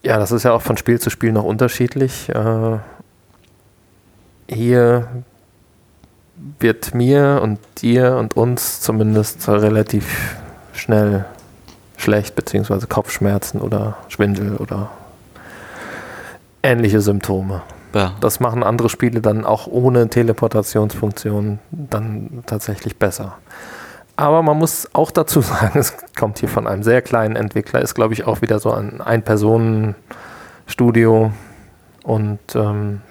[0.02, 2.28] ja, das ist ja auch von Spiel zu Spiel noch unterschiedlich.
[2.28, 2.76] Äh,
[4.50, 5.08] hier
[6.58, 10.36] wird mir und dir und uns zumindest relativ
[10.74, 11.24] schnell
[11.96, 14.90] schlecht, beziehungsweise Kopfschmerzen oder Schwindel oder
[16.62, 17.62] ähnliche Symptome.
[17.94, 18.14] Ja.
[18.20, 23.36] Das machen andere Spiele dann auch ohne Teleportationsfunktion dann tatsächlich besser.
[24.16, 27.94] Aber man muss auch dazu sagen, es kommt hier von einem sehr kleinen Entwickler, ist
[27.94, 31.32] glaube ich auch wieder so ein Ein-Personen-Studio
[32.02, 33.02] und ähm,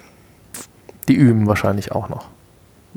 [1.08, 2.26] die üben wahrscheinlich auch noch.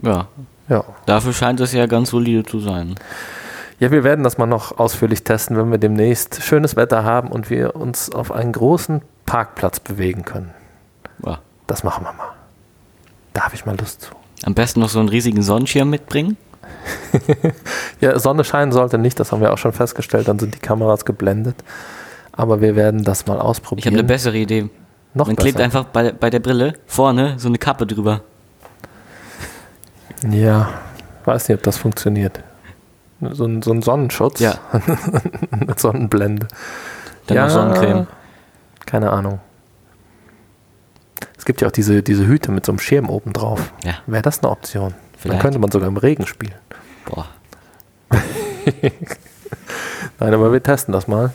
[0.02, 0.28] Ja.
[0.68, 0.84] ja.
[1.06, 2.96] Dafür scheint es ja ganz solide zu sein.
[3.80, 7.50] Ja, wir werden das mal noch ausführlich testen, wenn wir demnächst schönes Wetter haben und
[7.50, 10.52] wir uns auf einen großen Parkplatz bewegen können.
[11.26, 11.40] Ja.
[11.72, 12.28] Das machen wir mal.
[13.32, 14.11] Da habe ich mal Lust zu.
[14.43, 16.36] Am besten noch so einen riesigen Sonnenschirm mitbringen.
[18.01, 21.05] ja, Sonne scheinen sollte nicht, das haben wir auch schon festgestellt, dann sind die Kameras
[21.05, 21.55] geblendet.
[22.34, 23.80] Aber wir werden das mal ausprobieren.
[23.80, 24.69] Ich habe eine bessere Idee.
[25.13, 25.45] Noch Man besser.
[25.45, 28.19] klebt einfach bei, bei der Brille vorne so eine Kappe drüber.
[30.30, 30.72] Ja,
[31.24, 32.41] weiß nicht, ob das funktioniert.
[33.22, 34.41] So ein, so ein Sonnenschutz.
[34.41, 34.55] Ja.
[35.57, 36.49] Mit Sonnenblende.
[37.28, 38.07] Dann ja, noch Sonnencreme.
[38.86, 39.39] Keine Ahnung.
[41.42, 43.74] Es gibt ja auch diese, diese Hüte mit so einem Schirm oben drauf.
[43.84, 43.96] Ja.
[44.06, 44.94] Wäre das eine Option?
[45.18, 45.34] Vielleicht.
[45.34, 46.54] Dann könnte man sogar im Regen spielen.
[47.04, 47.26] Boah.
[50.20, 51.34] Nein, aber wir testen das mal.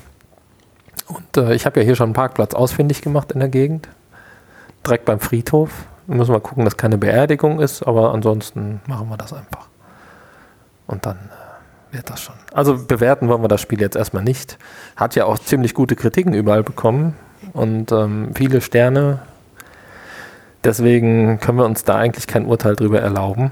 [1.08, 3.88] Und äh, ich habe ja hier schon einen Parkplatz ausfindig gemacht in der Gegend.
[4.86, 5.72] Direkt beim Friedhof.
[6.06, 9.66] Wir müssen mal gucken, dass keine Beerdigung ist, aber ansonsten machen wir das einfach.
[10.86, 12.36] Und dann äh, wird das schon.
[12.52, 14.56] Also bewerten wollen wir das Spiel jetzt erstmal nicht.
[14.94, 17.16] Hat ja auch ziemlich gute Kritiken überall bekommen
[17.54, 19.18] und ähm, viele Sterne
[20.64, 23.50] Deswegen können wir uns da eigentlich kein Urteil drüber erlauben.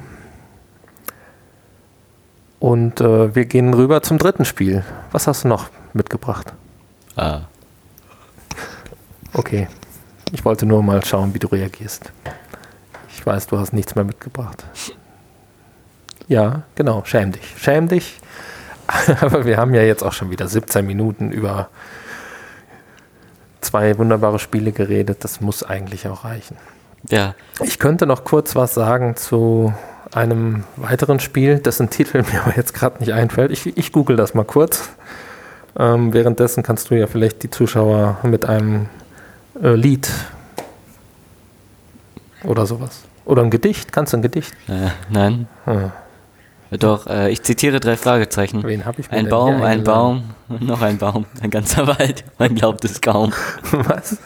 [2.59, 4.85] Und äh, wir gehen rüber zum dritten Spiel.
[5.13, 6.53] Was hast du noch mitgebracht?
[7.17, 7.43] Ah.
[9.37, 9.67] Okay.
[10.31, 12.13] Ich wollte nur mal schauen, wie du reagierst.
[13.09, 14.65] Ich weiß, du hast nichts mehr mitgebracht.
[16.29, 17.03] Ja, genau.
[17.05, 17.55] Schäm dich.
[17.57, 18.21] Schäm dich.
[19.21, 21.69] Aber wir haben ja jetzt auch schon wieder 17 Minuten über
[23.61, 25.25] zwei wunderbare Spiele geredet.
[25.25, 26.57] Das muss eigentlich auch reichen.
[27.11, 27.35] Ja.
[27.63, 29.73] Ich könnte noch kurz was sagen zu
[30.13, 33.51] einem weiteren Spiel, dessen Titel mir aber jetzt gerade nicht einfällt.
[33.51, 34.91] Ich, ich google das mal kurz.
[35.77, 38.89] Ähm, währenddessen kannst du ja vielleicht die Zuschauer mit einem
[39.61, 40.09] äh, Lied
[42.45, 43.03] oder sowas.
[43.25, 43.91] Oder ein Gedicht.
[43.93, 44.55] Kannst du ein Gedicht?
[44.69, 45.49] Äh, nein.
[45.67, 45.91] Ah.
[46.71, 48.63] Doch, äh, ich zitiere drei Fragezeichen.
[48.63, 50.25] Wen habe ich Ein Baum, ein Baum,
[50.61, 52.25] noch ein Baum, ein ganzer Wald.
[52.39, 53.33] Man glaubt es kaum.
[53.73, 54.19] Was?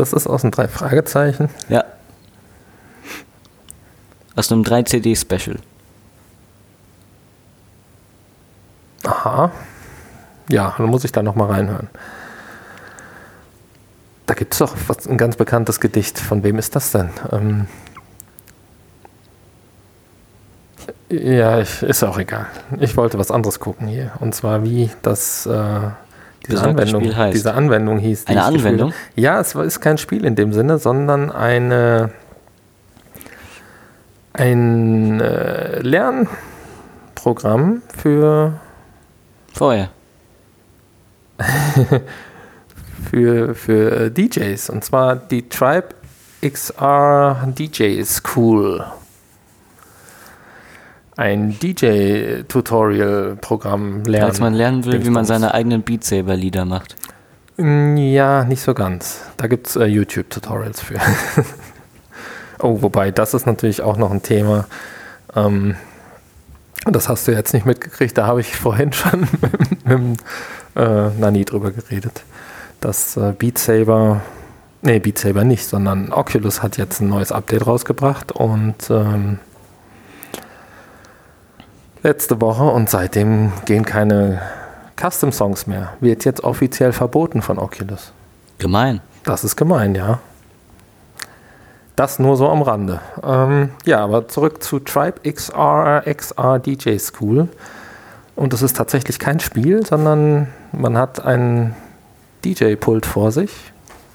[0.00, 1.50] Das ist aus dem drei Fragezeichen.
[1.68, 1.84] Ja.
[4.34, 5.58] Aus einem 3-CD-Special.
[9.04, 9.52] Aha.
[10.48, 11.90] Ja, dann muss ich da nochmal reinhören.
[14.24, 16.18] Da gibt es doch was, ein ganz bekanntes Gedicht.
[16.18, 17.10] Von wem ist das denn?
[17.30, 17.66] Ähm
[21.10, 22.46] Ja, ich, ist auch egal.
[22.78, 24.12] Ich wollte was anderes gucken hier.
[24.20, 25.90] Und zwar wie das äh,
[26.48, 28.24] diese Anwendung, diese Anwendung hieß.
[28.24, 28.92] Die eine Anwendung?
[29.14, 32.10] ja, es ist kein Spiel in dem Sinne, sondern eine
[34.32, 38.54] ein äh, Lernprogramm für
[39.52, 39.90] vorher
[43.10, 45.88] für für DJs und zwar die Tribe
[46.42, 48.84] XR DJ School
[51.20, 54.26] ein DJ-Tutorial-Programm lernen.
[54.26, 56.96] Als man lernen will, wie man seine eigenen Beat Saber-Lieder macht.
[57.58, 59.20] Mm, ja, nicht so ganz.
[59.36, 60.94] Da gibt es äh, YouTube-Tutorials für.
[62.60, 64.64] oh, wobei, das ist natürlich auch noch ein Thema.
[65.36, 65.74] Ähm,
[66.86, 70.20] das hast du jetzt nicht mitgekriegt, da habe ich vorhin schon mit, mit
[70.74, 72.22] äh, Nani drüber geredet.
[72.80, 74.22] Dass äh, Beat Saber,
[74.80, 79.38] nee, Beat Saber nicht, sondern Oculus hat jetzt ein neues Update rausgebracht und ähm,
[82.02, 84.40] letzte Woche und seitdem gehen keine
[85.00, 85.92] Custom-Songs mehr.
[86.00, 88.12] Wird jetzt offiziell verboten von Oculus.
[88.58, 89.00] Gemein.
[89.24, 90.20] Das ist gemein, ja.
[91.96, 93.00] Das nur so am Rande.
[93.22, 97.48] Ähm, ja, aber zurück zu Tribe XR, XR DJ School.
[98.36, 101.74] Und es ist tatsächlich kein Spiel, sondern man hat ein
[102.44, 103.50] DJ-Pult vor sich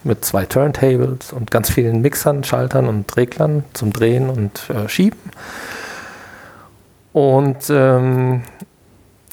[0.02, 5.20] mit zwei Turntables und ganz vielen Mixern, Schaltern und Reglern zum Drehen und äh, Schieben.
[7.16, 8.42] Und ähm,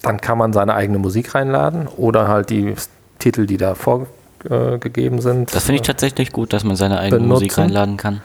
[0.04, 2.76] dann kann man seine eigene Musik reinladen oder halt die
[3.20, 5.54] Titel, die da vorgegeben äh, sind.
[5.54, 7.34] Das finde ich äh, tatsächlich gut, dass man seine eigene benutzen.
[7.34, 8.22] Musik reinladen kann.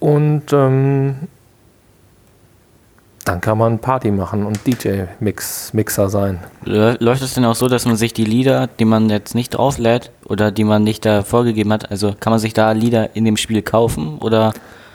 [0.00, 1.28] Und ähm,
[3.24, 6.40] dann kann man Party machen und DJ-Mixer sein.
[6.64, 10.10] Läuft es denn auch so, dass man sich die Lieder, die man jetzt nicht drauflädt
[10.24, 13.36] oder die man nicht da vorgegeben hat, also kann man sich da Lieder in dem
[13.36, 14.52] Spiel kaufen oder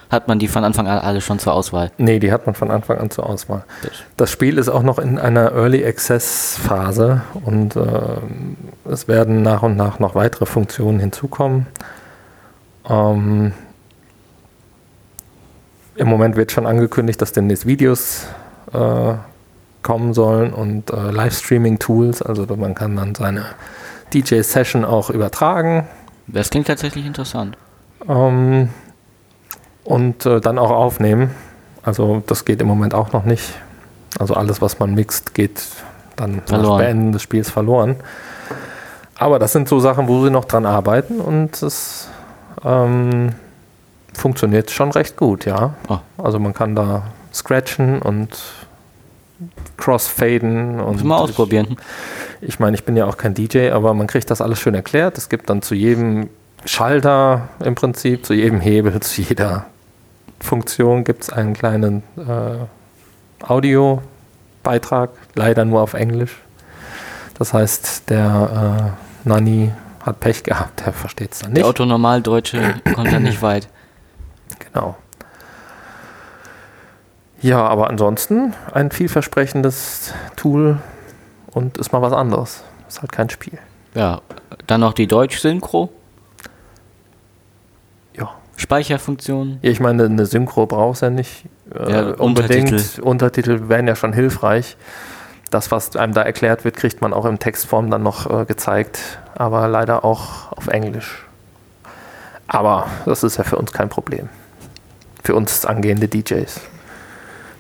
[0.10, 1.92] hat man die von Anfang an alle schon zur Auswahl?
[1.98, 3.64] Nee, die hat man von Anfang an zur Auswahl.
[4.16, 7.82] Das Spiel ist auch noch in einer Early Access Phase und äh,
[8.90, 11.68] es werden nach und nach noch weitere Funktionen hinzukommen.
[12.90, 13.52] Ähm,
[15.96, 18.28] Im Moment wird schon angekündigt, dass demnächst Videos
[18.74, 19.14] äh,
[19.84, 23.46] kommen sollen und äh, Livestreaming-Tools, also man kann dann seine
[24.14, 25.88] DJ-Session auch übertragen.
[26.28, 27.58] Das klingt tatsächlich interessant.
[28.08, 28.70] Ähm,
[29.88, 31.32] und äh, dann auch aufnehmen.
[31.82, 33.54] Also das geht im Moment auch noch nicht.
[34.20, 35.62] Also alles, was man mixt, geht
[36.18, 36.70] dann verloren.
[36.70, 37.96] nach Beenden des Spiels verloren.
[39.16, 42.10] Aber das sind so Sachen, wo sie noch dran arbeiten und es
[42.64, 43.34] ähm,
[44.14, 45.74] funktioniert schon recht gut, ja.
[45.88, 46.00] Oh.
[46.18, 48.30] Also man kann da scratchen und
[49.78, 51.78] crossfaden und mal ausprobieren.
[52.42, 54.76] Ich, ich meine, ich bin ja auch kein DJ, aber man kriegt das alles schön
[54.76, 55.18] erklärt.
[55.18, 56.30] Es gibt dann zu jedem
[56.66, 59.68] Schalter im Prinzip, zu jedem Hebel, zu jeder
[60.40, 66.38] Funktion gibt es einen kleinen äh, Audiobeitrag, leider nur auf Englisch.
[67.38, 69.72] Das heißt, der äh, Nani
[70.04, 71.62] hat Pech gehabt, der versteht es dann nicht.
[71.62, 73.68] Der Autonormaldeutsche kommt da nicht weit.
[74.60, 74.96] Genau.
[77.42, 80.80] Ja, aber ansonsten ein vielversprechendes Tool
[81.52, 82.64] und ist mal was anderes.
[82.88, 83.60] Ist halt kein Spiel.
[83.94, 84.22] Ja,
[84.66, 85.92] dann noch die Deutsch-Synchro.
[88.58, 89.60] Speicherfunktion.
[89.62, 92.72] Ich meine, eine Synchro brauchst du ja nicht äh, ja, unbedingt.
[92.72, 93.02] Untertitel.
[93.02, 94.76] Untertitel wären ja schon hilfreich.
[95.52, 99.20] Das, was einem da erklärt wird, kriegt man auch in Textform dann noch äh, gezeigt,
[99.36, 101.24] aber leider auch auf Englisch.
[102.48, 104.28] Aber das ist ja für uns kein Problem.
[105.24, 106.60] Für uns angehende DJs.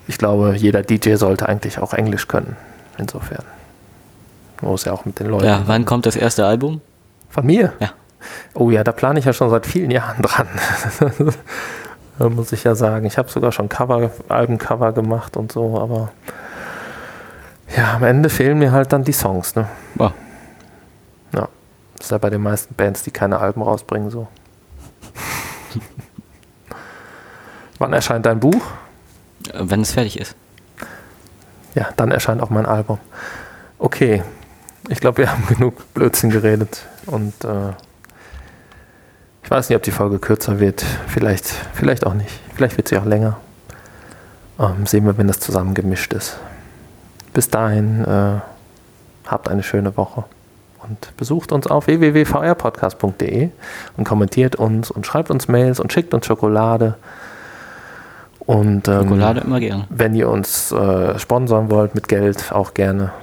[0.07, 2.57] Ich glaube, jeder DJ sollte eigentlich auch Englisch können.
[2.97, 3.43] Insofern.
[4.61, 5.45] Muss ja auch mit den Leuten.
[5.45, 6.81] Ja, wann kommt das erste Album?
[7.29, 7.73] Von mir?
[7.79, 7.91] Ja.
[8.53, 10.47] Oh ja, da plane ich ja schon seit vielen Jahren dran.
[12.35, 13.05] muss ich ja sagen.
[13.05, 16.11] Ich habe sogar schon Cover, Albencover gemacht und so, aber
[17.75, 19.67] ja, am Ende fehlen mir halt dann die Songs, ne?
[19.99, 20.13] Ja.
[21.33, 21.49] Ja.
[21.97, 24.27] Das ist ja bei den meisten Bands, die keine Alben rausbringen, so.
[27.77, 28.61] Wann erscheint dein Buch?
[29.53, 30.35] Wenn es fertig ist.
[31.75, 32.99] Ja, dann erscheint auch mein Album.
[33.77, 34.23] Okay.
[34.89, 37.73] Ich glaube, wir haben genug Blödsinn geredet und äh,
[39.47, 40.83] ich weiß nicht, ob die Folge kürzer wird.
[41.07, 42.29] Vielleicht, vielleicht auch nicht.
[42.53, 43.37] Vielleicht wird sie auch länger.
[44.59, 46.37] Ähm, sehen wir, wenn das zusammengemischt ist.
[47.33, 48.41] Bis dahin, äh,
[49.25, 50.25] habt eine schöne Woche
[50.83, 53.49] und besucht uns auf www.vrpodcast.de
[53.95, 56.97] und kommentiert uns und schreibt uns Mails und schickt uns Schokolade.
[58.39, 59.85] Und ähm, Schokolade immer gerne.
[59.89, 63.13] Wenn ihr uns äh, sponsern wollt mit Geld, auch gerne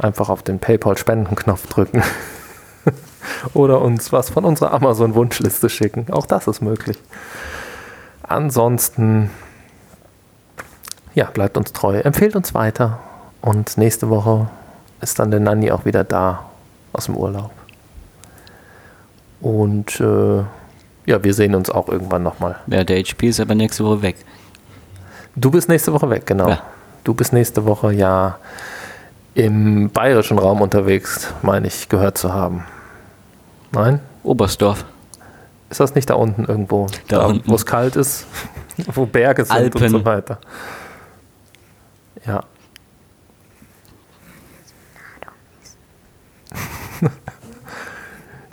[0.00, 2.02] einfach auf den PayPal-Spendenknopf drücken.
[3.54, 6.06] oder uns was von unserer Amazon-Wunschliste schicken.
[6.10, 6.98] Auch das ist möglich.
[8.22, 9.30] Ansonsten,
[11.14, 12.98] ja, bleibt uns treu, empfehlt uns weiter.
[13.40, 14.48] Und nächste Woche
[15.00, 16.46] ist dann der Nanni auch wieder da
[16.92, 17.50] aus dem Urlaub.
[19.40, 20.38] Und äh,
[21.06, 22.56] ja, wir sehen uns auch irgendwann nochmal.
[22.66, 24.16] Ja, der HP ist aber nächste Woche weg.
[25.36, 26.48] Du bist nächste Woche weg, genau.
[26.48, 26.62] Ja.
[27.04, 28.38] Du bist nächste Woche ja
[29.34, 32.64] im bayerischen Raum unterwegs, meine ich, gehört zu haben.
[33.72, 34.00] Nein?
[34.22, 34.84] Oberstdorf.
[35.70, 36.86] Ist das nicht da unten irgendwo?
[37.08, 38.26] Da, da wo es kalt ist,
[38.94, 39.82] wo Berge sind Alpen.
[39.82, 40.38] und so weiter.
[42.26, 42.44] Ja.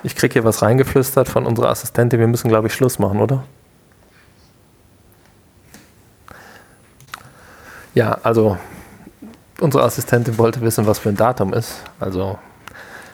[0.03, 2.19] Ich kriege hier was reingeflüstert von unserer Assistentin.
[2.19, 3.43] Wir müssen, glaube ich, Schluss machen, oder?
[7.95, 8.59] Ja, also
[9.59, 11.81] unsere Assistentin wollte wissen, was für ein Datum ist.
[11.99, 12.37] Also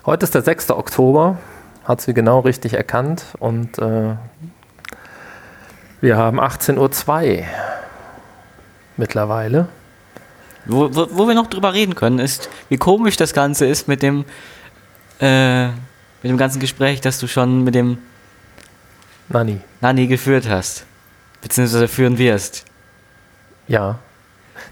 [0.06, 0.72] heute ist der 6.
[0.72, 1.38] Oktober,
[1.84, 4.16] hat sie genau richtig erkannt und äh,
[6.02, 7.46] wir haben 18.02 Uhr
[8.98, 9.68] mittlerweile.
[10.66, 14.04] Wo, wo, wo, wir noch drüber reden können, ist, wie komisch das Ganze ist mit
[14.04, 14.26] dem,
[15.20, 17.98] äh, mit dem ganzen Gespräch, das du schon mit dem
[19.30, 20.86] Nani, Nani geführt hast.
[21.42, 22.66] Beziehungsweise führen wirst.
[23.68, 23.98] Ja,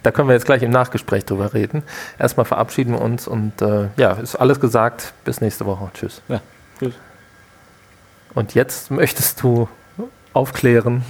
[0.03, 1.83] da können wir jetzt gleich im Nachgespräch drüber reden.
[2.19, 5.13] Erstmal verabschieden wir uns und äh, ja, ist alles gesagt.
[5.25, 5.89] Bis nächste Woche.
[5.93, 6.21] Tschüss.
[6.27, 6.41] Ja,
[6.79, 6.93] tschüss.
[8.33, 9.67] Und jetzt möchtest du
[10.33, 11.03] aufklären,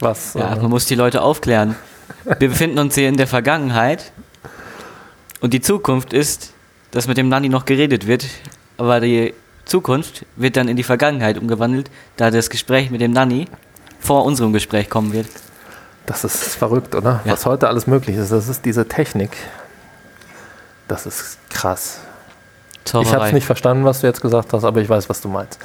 [0.00, 0.34] was.
[0.34, 1.76] Ja, äh, man muss die Leute aufklären.
[2.24, 4.12] Wir befinden uns hier in der Vergangenheit
[5.40, 6.52] und die Zukunft ist,
[6.90, 8.26] dass mit dem Nani noch geredet wird,
[8.76, 9.32] aber die
[9.64, 13.46] Zukunft wird dann in die Vergangenheit umgewandelt, da das Gespräch mit dem Nani
[14.00, 15.28] vor unserem Gespräch kommen wird.
[16.06, 17.20] Das ist verrückt, oder?
[17.24, 17.32] Ja.
[17.32, 18.32] Was heute alles möglich ist.
[18.32, 19.30] Das ist diese Technik.
[20.88, 22.00] Das ist krass.
[22.84, 23.08] Zauberei.
[23.08, 25.28] Ich habe es nicht verstanden, was du jetzt gesagt hast, aber ich weiß, was du
[25.28, 25.58] meinst.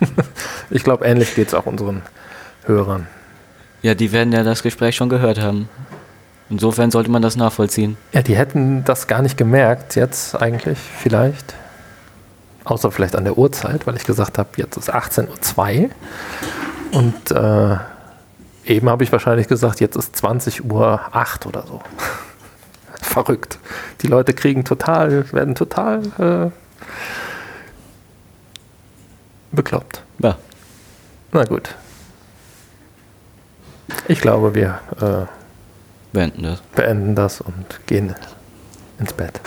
[0.70, 2.02] ich glaube, ähnlich geht es auch unseren
[2.64, 3.06] Hörern.
[3.82, 5.68] Ja, die werden ja das Gespräch schon gehört haben.
[6.50, 7.96] Insofern sollte man das nachvollziehen.
[8.12, 11.54] Ja, die hätten das gar nicht gemerkt jetzt eigentlich, vielleicht.
[12.64, 15.90] Außer vielleicht an der Uhrzeit, weil ich gesagt habe, jetzt ist 18.02 Uhr.
[16.90, 17.76] Und äh,
[18.70, 21.80] eben habe ich wahrscheinlich gesagt, jetzt ist 20 Uhr 8 oder so.
[23.10, 23.58] Verrückt.
[24.02, 26.50] Die Leute kriegen total, werden total äh,
[29.50, 30.04] bekloppt.
[30.20, 30.38] Ja.
[31.32, 31.74] Na gut.
[34.06, 35.26] Ich glaube, wir äh,
[36.12, 36.60] beenden, das.
[36.60, 38.14] beenden das und gehen
[39.00, 39.40] ins Bett.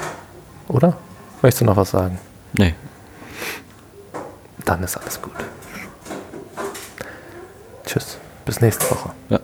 [0.68, 0.98] Oder?
[1.42, 2.20] Möchtest du noch was sagen?
[2.52, 2.76] Nee.
[4.66, 5.32] Dann ist alles gut.
[7.86, 8.18] Tschüss.
[8.44, 9.12] Bis nächste Woche.
[9.30, 9.40] Ja.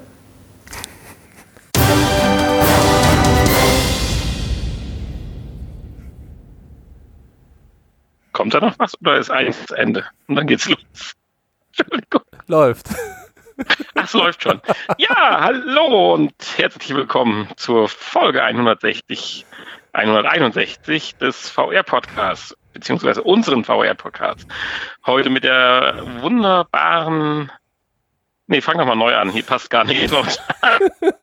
[8.40, 10.06] Kommt da noch was oder ist eigentlich das Ende?
[10.30, 10.80] Und dann geht's los.
[11.78, 12.22] Entschuldigung.
[12.48, 12.88] Läuft.
[13.96, 14.62] Ach, es läuft schon.
[14.98, 19.46] Ja, hallo und herzlich willkommen zur Folge 160,
[19.92, 24.48] 161 des VR-Podcasts, beziehungsweise unseren VR-Podcasts.
[25.06, 27.52] Heute mit der wunderbaren
[28.52, 29.30] Nee, fang doch mal neu an.
[29.30, 30.12] Hier passt gar nicht.